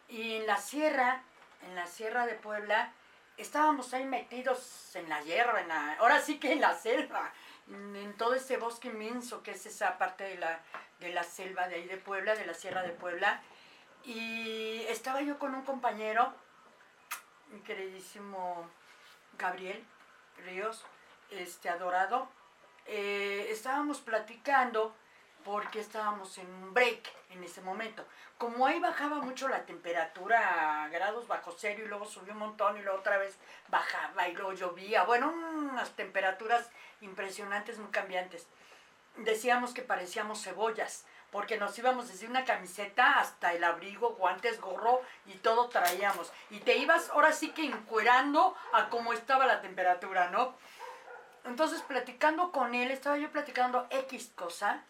[0.08, 1.22] y en la sierra,
[1.62, 2.92] en la sierra de Puebla,
[3.36, 7.32] estábamos ahí metidos en la hierba, en la, ahora sí que en la selva,
[7.68, 10.60] en, en todo ese bosque inmenso que es esa parte de la,
[10.98, 13.40] de la selva de ahí de Puebla, de la sierra de Puebla.
[14.04, 16.32] Y estaba yo con un compañero,
[17.64, 18.68] queridísimo
[19.38, 19.84] Gabriel
[20.44, 20.84] Ríos,
[21.30, 22.28] este adorado.
[22.86, 24.94] eh, estábamos platicando
[25.44, 28.04] porque estábamos en un break en ese momento.
[28.38, 32.76] Como ahí bajaba mucho la temperatura a grados bajo cero y luego subió un montón
[32.76, 33.36] y luego otra vez
[33.68, 35.04] bajaba y luego llovía.
[35.04, 36.70] Bueno, unas temperaturas
[37.00, 38.46] impresionantes, muy cambiantes.
[39.16, 45.02] Decíamos que parecíamos cebollas porque nos íbamos desde una camiseta hasta el abrigo, guantes, gorro
[45.26, 46.32] y todo traíamos.
[46.50, 50.54] Y te ibas ahora sí que encuerando a cómo estaba la temperatura, ¿no?
[51.44, 54.82] Entonces, platicando con él, estaba yo platicando X cosa,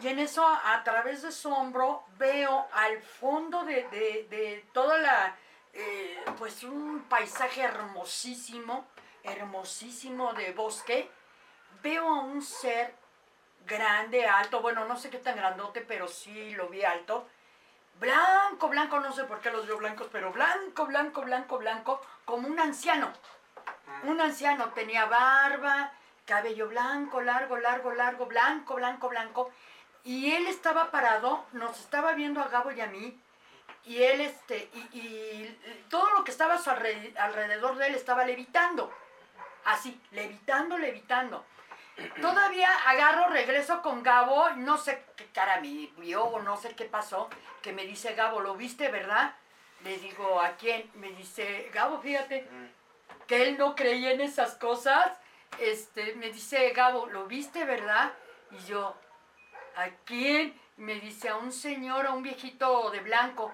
[0.00, 4.64] y en eso, a, a través de su hombro, veo al fondo de, de, de
[4.72, 5.36] toda la,
[5.74, 8.86] eh, pues un paisaje hermosísimo,
[9.22, 11.10] hermosísimo de bosque,
[11.82, 12.94] veo a un ser
[13.70, 17.28] grande, alto, bueno, no sé qué tan grandote, pero sí lo vi alto,
[18.00, 22.48] blanco, blanco, no sé por qué los veo blancos, pero blanco, blanco, blanco, blanco, como
[22.48, 23.12] un anciano.
[24.02, 25.92] Un anciano tenía barba,
[26.26, 29.50] cabello blanco, largo, largo, largo, blanco, blanco, blanco.
[30.04, 33.20] Y él estaba parado, nos estaba viendo a Gabo y a mí.
[33.84, 37.94] Y él, este, y, y todo lo que estaba a su alre- alrededor de él
[37.94, 38.92] estaba levitando.
[39.64, 41.44] Así, levitando, levitando.
[42.20, 46.84] Todavía agarro, regreso con Gabo, no sé qué cara me vio o no sé qué
[46.84, 47.28] pasó,
[47.62, 49.34] que me dice Gabo, ¿lo viste, verdad?
[49.84, 50.90] Le digo, ¿a quién?
[50.94, 52.46] Me dice, Gabo, fíjate,
[53.26, 55.18] que él no creía en esas cosas.
[55.58, 58.12] Este, me dice, Gabo, ¿lo viste, verdad?
[58.50, 58.96] Y yo,
[59.76, 60.58] ¿a quién?
[60.76, 63.52] Me dice, a un señor, a un viejito de blanco.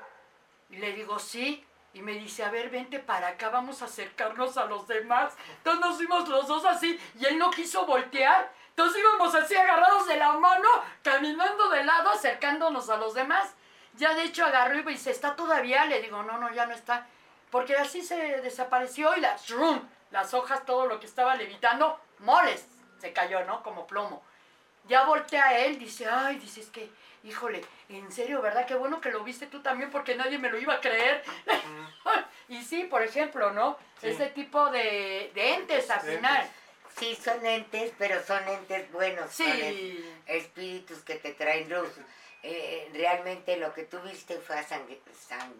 [0.70, 1.64] Y le digo, sí.
[1.96, 5.32] Y me dice, a ver, vente para acá, vamos a acercarnos a los demás.
[5.56, 8.52] Entonces nos fuimos los dos así y él no quiso voltear.
[8.68, 10.68] Entonces íbamos así agarrados de la mano,
[11.02, 13.54] caminando de lado, acercándonos a los demás.
[13.94, 15.86] Ya de hecho agarró y dice, ¿está todavía?
[15.86, 17.06] Le digo, no, no, ya no está.
[17.50, 19.80] Porque así se desapareció y las, ¡rum!
[20.10, 22.68] las hojas, todo lo que estaba levitando, moles,
[22.98, 23.62] se cayó, ¿no?
[23.62, 24.22] Como plomo.
[24.86, 26.90] Ya voltea a él, dice, ay, dice, es que,
[27.26, 28.66] híjole, en serio, ¿verdad?
[28.66, 31.22] Qué bueno que lo viste tú también porque nadie me lo iba a creer.
[32.48, 33.78] y sí, por ejemplo, ¿no?
[34.00, 34.08] Sí.
[34.08, 36.36] Ese tipo de, de entes al final.
[36.42, 36.52] entes.
[36.98, 39.30] Sí, son entes, pero son entes buenos.
[39.30, 40.14] son es- Sí.
[40.26, 41.90] espíritus que te traen luz.
[42.42, 44.82] Eh, realmente lo que tú viste fue a San,
[45.28, 45.52] San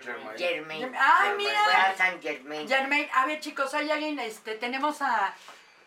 [0.00, 0.38] Germain.
[0.38, 0.94] Germain.
[0.98, 1.90] Ay, Fue mira.
[1.90, 2.66] a San Germain.
[2.66, 5.34] Germain, a ver chicos, hay alguien, este, tenemos a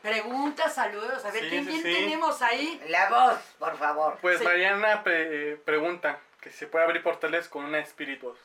[0.01, 1.93] preguntas, saludos, a ver, Sí, ¿quién, sí, quién sí.
[2.03, 2.81] tenemos ahí?
[2.87, 4.17] La voz, por favor.
[4.21, 4.43] Pues Sí.
[4.45, 8.39] Mariana pre- eh, pregunta que si se puede abrir portales con una Spirit Box.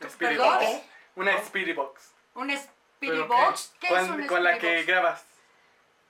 [0.00, 0.58] Spirit ¿Perdón?
[0.58, 0.82] Box.
[1.16, 2.10] Una Spirit Box.
[2.34, 3.26] ¿Un ¿Pero Spirit?
[3.26, 3.72] Box?
[3.80, 4.86] ¿Qué, con, es un con la que Box?
[4.86, 5.24] grabas.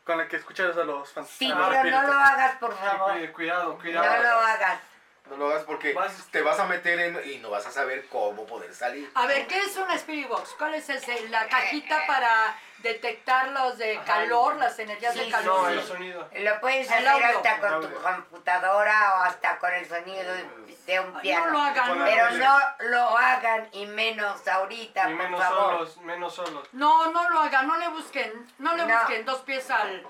[0.04, 1.78] Con la que escuchas a los Sí, fantasmas.
[1.82, 3.12] pero no lo hagas, por favor.
[3.20, 4.22] Sí, cuidado, No cuidado.
[4.22, 4.80] lo hagas.
[5.28, 8.06] No lo hagas porque Vas- te vas a meter en y no vas a saber
[8.08, 9.10] cómo poder salir.
[9.14, 10.54] A ver, ¿qué es una Spirit Box?
[10.56, 11.28] ¿Cuál es ese?
[11.28, 14.04] La cajita para detectar los de Ajá.
[14.04, 15.72] calor, las energías Sí, de sí, No, calor.
[15.72, 16.28] el sonido.
[16.32, 17.26] Lo puedes El hacer audio.
[17.38, 20.44] hasta con tu computadora o hasta con el sonido de,
[20.86, 21.62] de un No lo piano.
[21.64, 22.58] hagan, no, Pero no
[22.90, 25.72] lo hagan y menos ahorita, Y por menos favor.
[25.72, 26.68] solos, menos solos.
[26.72, 28.96] no, no lo hagan, no le busquen, no le No.
[28.98, 30.06] busquen dos pies al...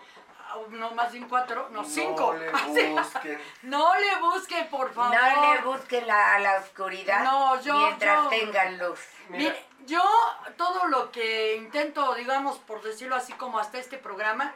[0.70, 2.34] No, más bien cuatro, no, cinco.
[2.66, 3.40] No le busquen.
[3.62, 5.16] No le busquen, por favor.
[5.16, 9.00] No le busquen la, a la oscuridad No, yo- mientras yo- tengan luz.
[9.28, 10.02] Mira, Mire, yo
[10.56, 14.52] todo lo que intento, digamos, por decirlo así como hasta este programa,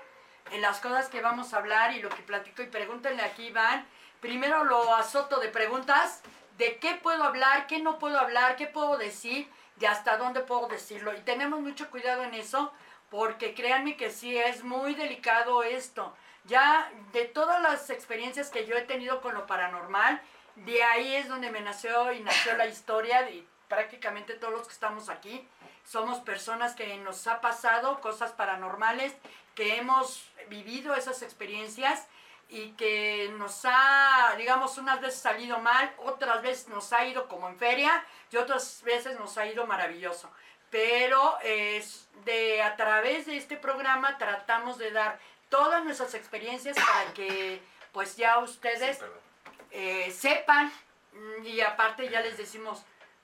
[0.53, 3.86] en las cosas que vamos a hablar y lo que platico y pregúntenle aquí, Iván,
[4.20, 6.22] primero lo azoto de preguntas
[6.59, 10.66] de qué puedo hablar, qué no puedo hablar, qué puedo decir, de hasta dónde puedo
[10.68, 11.14] decirlo.
[11.16, 12.72] Y tenemos mucho cuidado en eso,
[13.11, 16.15] porque créanme que sí es muy delicado esto.
[16.45, 20.23] Ya de todas las experiencias que yo he tenido con lo paranormal,
[20.57, 24.73] de ahí es donde me nació y nació la historia de prácticamente todos los que
[24.73, 25.47] estamos aquí.
[25.85, 29.13] Somos personas que nos ha pasado cosas paranormales,
[29.55, 32.07] que hemos vivido esas experiencias
[32.51, 37.48] y que nos ha, digamos, unas veces salido mal, otras veces nos ha ido como
[37.48, 40.30] en feria y otras veces nos ha ido maravilloso.
[40.70, 47.12] Pero es de a través de este programa tratamos de dar todas nuestras experiencias para
[47.14, 47.61] que
[47.92, 49.05] pues ya ustedes Sí,
[49.72, 50.72] eh, sepan
[51.44, 52.82] y aparte ya les decimos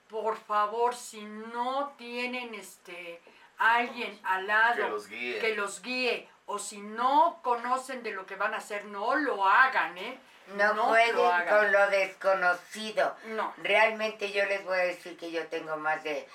[0.08, 3.20] por favor si no tienen este
[3.58, 5.38] alguien al lado Que los guíe.
[5.40, 9.44] que los guíe o si no conocen de lo que van a hacer no lo
[9.46, 10.18] hagan eh
[10.54, 11.48] No, jueguen hagan.
[11.48, 13.16] con lo desconocido.
[13.26, 16.28] no Realmente yo les voy a decir que yo tengo más de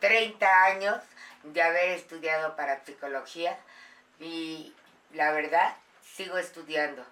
[0.00, 0.96] 30 años
[1.42, 3.58] de haber estudiado parapsicología
[4.18, 4.74] y
[5.12, 7.04] la verdad sigo estudiando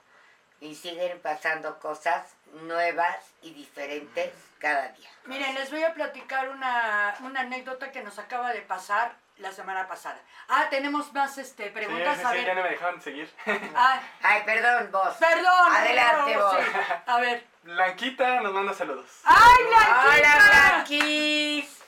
[0.60, 2.24] y siguen pasando cosas
[2.62, 5.10] nuevas y diferentes cada día.
[5.24, 9.88] Miren, les voy a platicar una, una anécdota que nos acaba de pasar la semana
[9.88, 10.20] pasada.
[10.48, 12.18] Ah, tenemos más este, preguntas.
[12.18, 12.46] sí, a sí, ver.
[12.46, 13.32] ya no me dejaron seguir.
[13.74, 15.14] Ah, Ay, perdón, vos.
[15.16, 15.72] perdón.
[15.76, 16.64] Adelante, perdón, vos.
[16.64, 16.92] sí.
[17.06, 17.46] A ver.
[17.62, 19.06] Blanquita nos manda saludos.
[19.24, 20.04] ¡Ay, Blanquita!
[20.08, 21.78] Hola, Blanquis.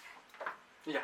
[0.87, 1.01] Ya.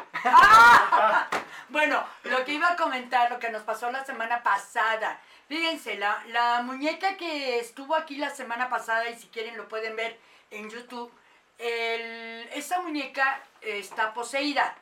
[1.69, 5.19] Bueno, lo que iba a comentar, lo que nos pasó la semana pasada.
[5.49, 9.97] Fíjense, la, la muñeca que estuvo aquí la semana pasada, y si quieren lo pueden
[9.97, 10.19] ver
[10.51, 11.13] en YouTube,
[11.59, 14.75] el- esa muñeca está poseída.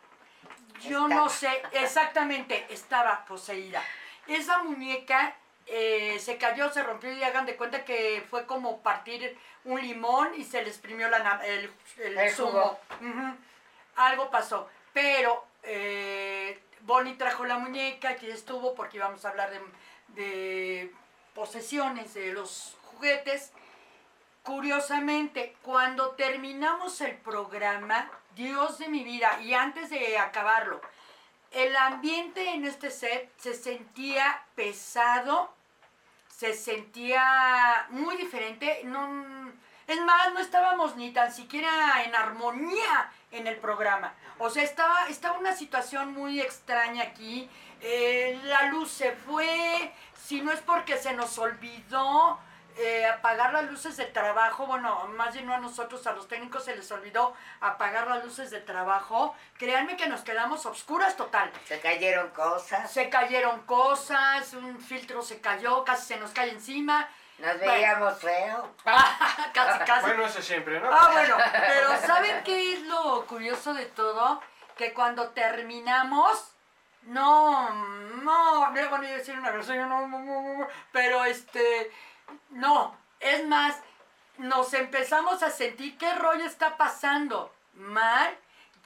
[0.81, 3.83] Yo no sé exactamente, estaba poseída.
[4.27, 5.35] Esa muñeca
[5.67, 10.35] eh, se cayó, se rompió y hagan de cuenta que fue como partir un limón
[10.37, 12.79] y se le exprimió la, el, el El zumo.
[13.97, 14.69] Algo pasó.
[14.93, 19.61] Pero eh, Bonnie trajo la muñeca, aquí estuvo porque íbamos a hablar de,
[20.21, 20.95] de
[21.35, 23.53] posesiones de los juguetes.
[24.43, 30.81] Curiosamente, cuando terminamos el programa, Dios de mi vida, y antes de acabarlo,
[31.51, 35.53] el ambiente en este set se sentía pesado,
[36.29, 38.83] se sentía muy diferente.
[38.85, 39.53] No,
[39.89, 44.15] es más, no estábamos ni tan siquiera en armonía en el programa.
[44.39, 47.51] O sea, estaba, estaba una situación muy extraña aquí.
[47.81, 52.39] Eh, la luz se fue, si no es porque se nos olvidó
[52.79, 56.65] eh, apagar las luces de trabajo, bueno, más bien no a nosotros, a los técnicos
[56.65, 59.35] se les olvidó apagar las luces de trabajo.
[59.59, 61.51] Créanme que nos quedamos obscuras total.
[61.67, 62.91] Se cayeron cosas.
[62.91, 67.09] Se cayeron cosas, un filtro se cayó, casi se nos cae encima.
[67.39, 67.73] Nos Bueno.
[67.73, 68.75] veíamos feo.
[68.85, 70.07] casi, casi.
[70.07, 70.89] Bueno, eso siempre, ¿no?
[70.93, 74.41] Ah, bueno, pero ¿saben qué es lo curioso de todo?
[74.77, 76.53] Que cuando terminamos,
[77.03, 77.71] no,
[78.23, 81.91] no, van a decir una grosería, no, no, no, no, pero este,
[82.51, 83.77] no, es más,
[84.39, 88.37] nos empezamos a sentir qué rollo está pasando mal.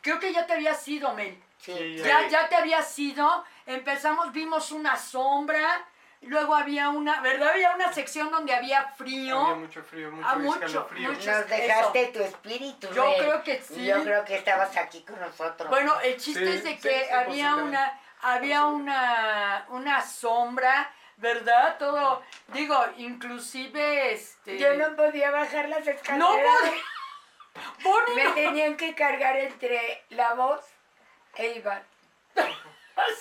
[0.01, 1.40] Creo que ya te había sido, Mel.
[1.59, 1.72] Sí.
[1.76, 5.84] Sí, Ya, ya te había sido, empezamos, vimos una sombra,
[6.22, 7.51] luego había una, ¿verdad?
[7.51, 9.38] Había una sección donde había frío.
[9.40, 11.30] Había mucho frío, mucho, Ah, mucho, mucho.
[11.30, 12.88] Nos dejaste tu espíritu.
[12.93, 13.16] Yo Mel.
[13.18, 13.84] creo que sí.
[13.86, 15.68] Yo creo que estabas aquí con nosotros.
[15.70, 21.76] Bueno, el chiste Sí, es de que sí, había una, había una, una sombra, ¿verdad?
[21.78, 24.58] Todo, digo, inclusive este.
[24.58, 26.18] Yo no podía bajar las escaleras.
[26.18, 26.82] No podía.
[27.84, 28.34] Bonnie, Me no.
[28.34, 30.64] tenían que cargar entre la voz
[31.36, 31.82] e Iván.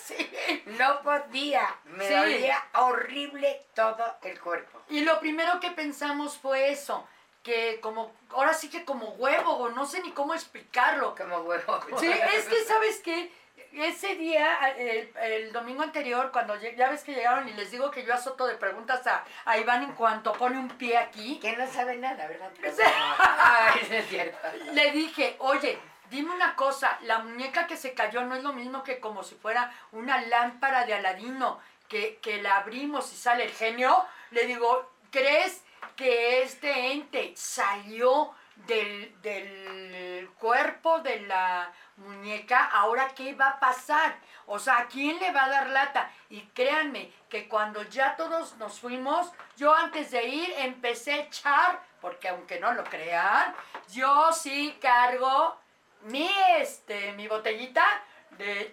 [0.03, 0.29] Sí.
[0.65, 1.73] No podía.
[1.85, 2.13] Me Sí.
[2.13, 4.81] dolía horrible todo el cuerpo.
[4.89, 7.07] Y lo primero que pensamos fue eso,
[7.41, 11.15] que como, ahora sí que como huevo, no sé ni cómo explicarlo.
[11.15, 11.79] Como huevo.
[11.99, 13.31] Sí, es que, ¿sabes qué?
[13.74, 18.03] Ese día, el, el domingo anterior, cuando ya ves que llegaron y les digo que
[18.05, 21.65] yo azoto de preguntas a, a Iván en cuanto pone un pie aquí, Que no
[21.72, 22.51] sabe nada, ¿verdad?
[22.61, 22.84] Sí.
[23.17, 24.38] Ay, no es cierto.
[24.74, 28.84] le dije, oye, dime una cosa, la muñeca que se cayó no es lo mismo
[28.84, 33.51] que como si fuera una lámpara de Aladino, que, que la abrimos y sale el
[33.51, 34.05] genio.
[34.32, 35.63] Le digo, ¿crees
[35.95, 42.66] que este ente salió del, del cuerpo de la muñeca?
[42.66, 44.16] Ahora, ¿qué va a pasar?
[44.47, 46.12] O sea, ¿a quién le va a dar lata?
[46.30, 51.80] Y créanme que cuando ya todos nos fuimos, yo antes de ir empecé a echar,
[52.02, 53.54] porque aunque no lo crean,
[53.89, 55.58] yo sí cargo
[56.02, 57.86] mi, este, mi botellita
[58.32, 58.72] de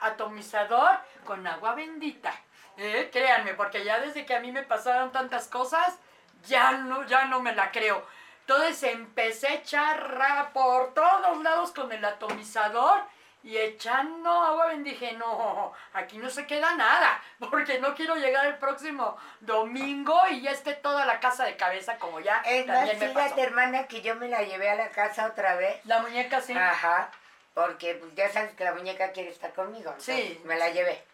[0.00, 0.90] atomizador
[1.24, 2.32] con agua bendita.
[2.76, 5.98] Eh, Créanme, porque ya desde que a mí me pasaron tantas cosas,
[6.46, 8.06] ya no, ya no me la creo.
[8.48, 13.02] Entonces empecé a echar ra- por todos lados con el atomizador
[13.42, 14.88] y echando agua bendita.
[14.98, 17.20] Dije, no, aquí no se queda nada,
[17.50, 21.98] porque no quiero llegar el próximo domingo y ya esté toda la casa de cabeza
[21.98, 23.24] como ya Es más, también me pasó.
[23.26, 25.84] fíjate, hermana, que yo me la llevé a la casa otra vez.
[25.84, 26.54] La muñeca sí.
[26.56, 27.10] Ajá.
[27.52, 29.94] Porque pues, ya sabes que la muñeca quiere estar conmigo.
[29.98, 30.40] Sí.
[30.44, 31.04] Me la llevé.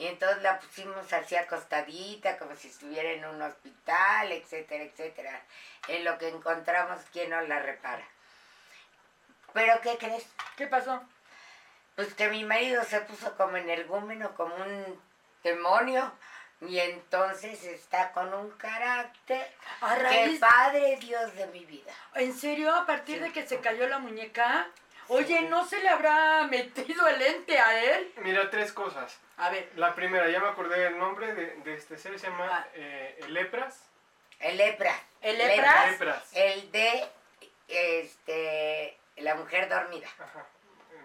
[0.00, 5.42] Y entonces la pusimos así acostadita, como si estuviera en un hospital, etcétera, etcétera.
[5.88, 8.02] En lo que encontramos quien nos la repara.
[9.52, 10.26] ¿Pero qué crees?
[10.56, 11.02] ¿Qué pasó?
[11.96, 15.02] Pues que mi marido se puso como energúmeno, como un
[15.44, 16.10] demonio.
[16.62, 19.52] Y entonces está con un carácter.
[19.82, 21.92] A ¡Qué raíz, padre Dios de mi vida!
[22.14, 22.74] ¿En serio?
[22.74, 24.66] A partir de que se cayó la muñeca.
[25.12, 28.12] Oye, ¿no se le habrá metido el ente a él?
[28.18, 29.18] Mira, tres cosas.
[29.38, 32.48] A ver, La primera, ya me acordé del nombre de, de este ser, se llama
[32.50, 32.66] Ah.
[32.74, 33.86] eh, el Lepras.
[34.38, 34.94] El lepra.
[35.20, 35.90] ¿El lepras?
[35.90, 36.30] Lepras.
[36.32, 37.08] El de
[37.68, 40.08] este la mujer dormida.
[40.18, 40.46] Ajá,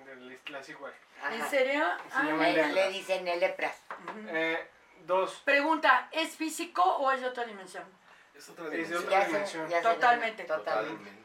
[0.06, 0.94] del las igual.
[1.32, 1.84] ¿en serio?
[2.10, 3.82] Se Ah, llama le dicen el lepras.
[4.30, 4.68] Eh,
[5.06, 7.84] dos, Pregunta, ¿es físico o es de otra dimensión?
[8.36, 9.04] Es otra Es de dimensión.
[9.04, 9.70] otra Ya se- dimensión.
[9.70, 10.44] ya Totalmente.
[10.44, 10.92] Totalmente.
[10.94, 11.24] Totalmente.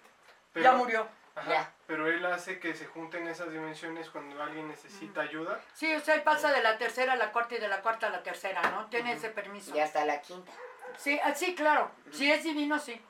[0.53, 1.09] pero, ya murió.
[1.41, 5.61] Ajá, pero él hace que se junten esas dimensiones cuando alguien necesita ayuda.
[5.74, 8.07] Sí, o sea, él pasa de la tercera a la cuarta y de la cuarta
[8.07, 8.86] a la tercera, ¿no?
[8.86, 9.74] Tiene ese permiso.
[9.74, 10.53] Y hasta la quinta.
[10.97, 11.91] Sí, ah, sí, claro.
[12.12, 13.01] Si es divino, sí.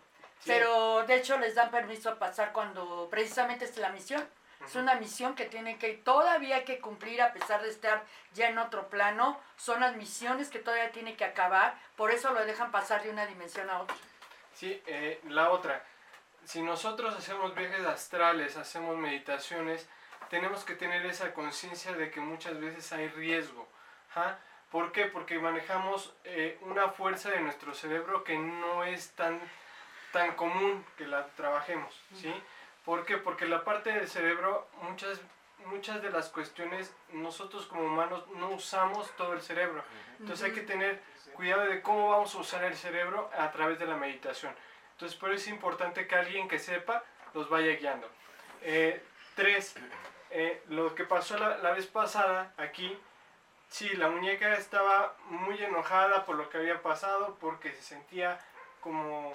[0.46, 4.26] Pero de hecho les dan permiso a pasar cuando precisamente es la misión.
[4.64, 8.04] Es una misión que tienen que todavía hay que cumplir a pesar de estar
[8.34, 9.40] ya en otro plano.
[9.56, 11.78] Son las misiones que todavía tiene que acabar.
[11.96, 13.96] Por eso lo dejan pasar de una dimensión a otra.
[14.54, 15.82] Sí, eh, la otra,
[16.44, 19.88] si nosotros hacemos viajes astrales, hacemos meditaciones,
[20.28, 23.68] tenemos que tener esa conciencia de que muchas veces hay riesgo.
[24.14, 24.38] ¿ja?
[24.70, 25.06] ¿Por qué?
[25.06, 29.40] Porque manejamos eh, una fuerza de nuestro cerebro que no es tan,
[30.12, 32.00] tan común que la trabajemos.
[32.14, 32.32] ¿sí?
[32.84, 33.16] ¿Por qué?
[33.16, 35.20] Porque la parte del cerebro, muchas,
[35.66, 39.82] muchas de las cuestiones, nosotros como humanos no usamos todo el cerebro.
[40.20, 41.02] Entonces hay que tener
[41.34, 44.54] cuidado de cómo vamos a usar el cerebro a través de la meditación.
[45.00, 48.06] Entonces por eso es importante que alguien que sepa los vaya guiando.
[48.60, 49.02] Eh,
[49.34, 49.74] tres,
[50.28, 52.98] eh, lo que pasó la, la vez pasada aquí,
[53.70, 58.44] sí, la muñeca estaba muy enojada por lo que había pasado, porque se sentía
[58.80, 59.34] como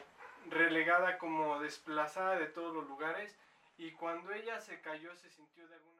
[0.51, 3.35] relegada, como desplazada de todos los lugares,
[3.79, 5.95] y cuando ella se cayó se sintió de alguna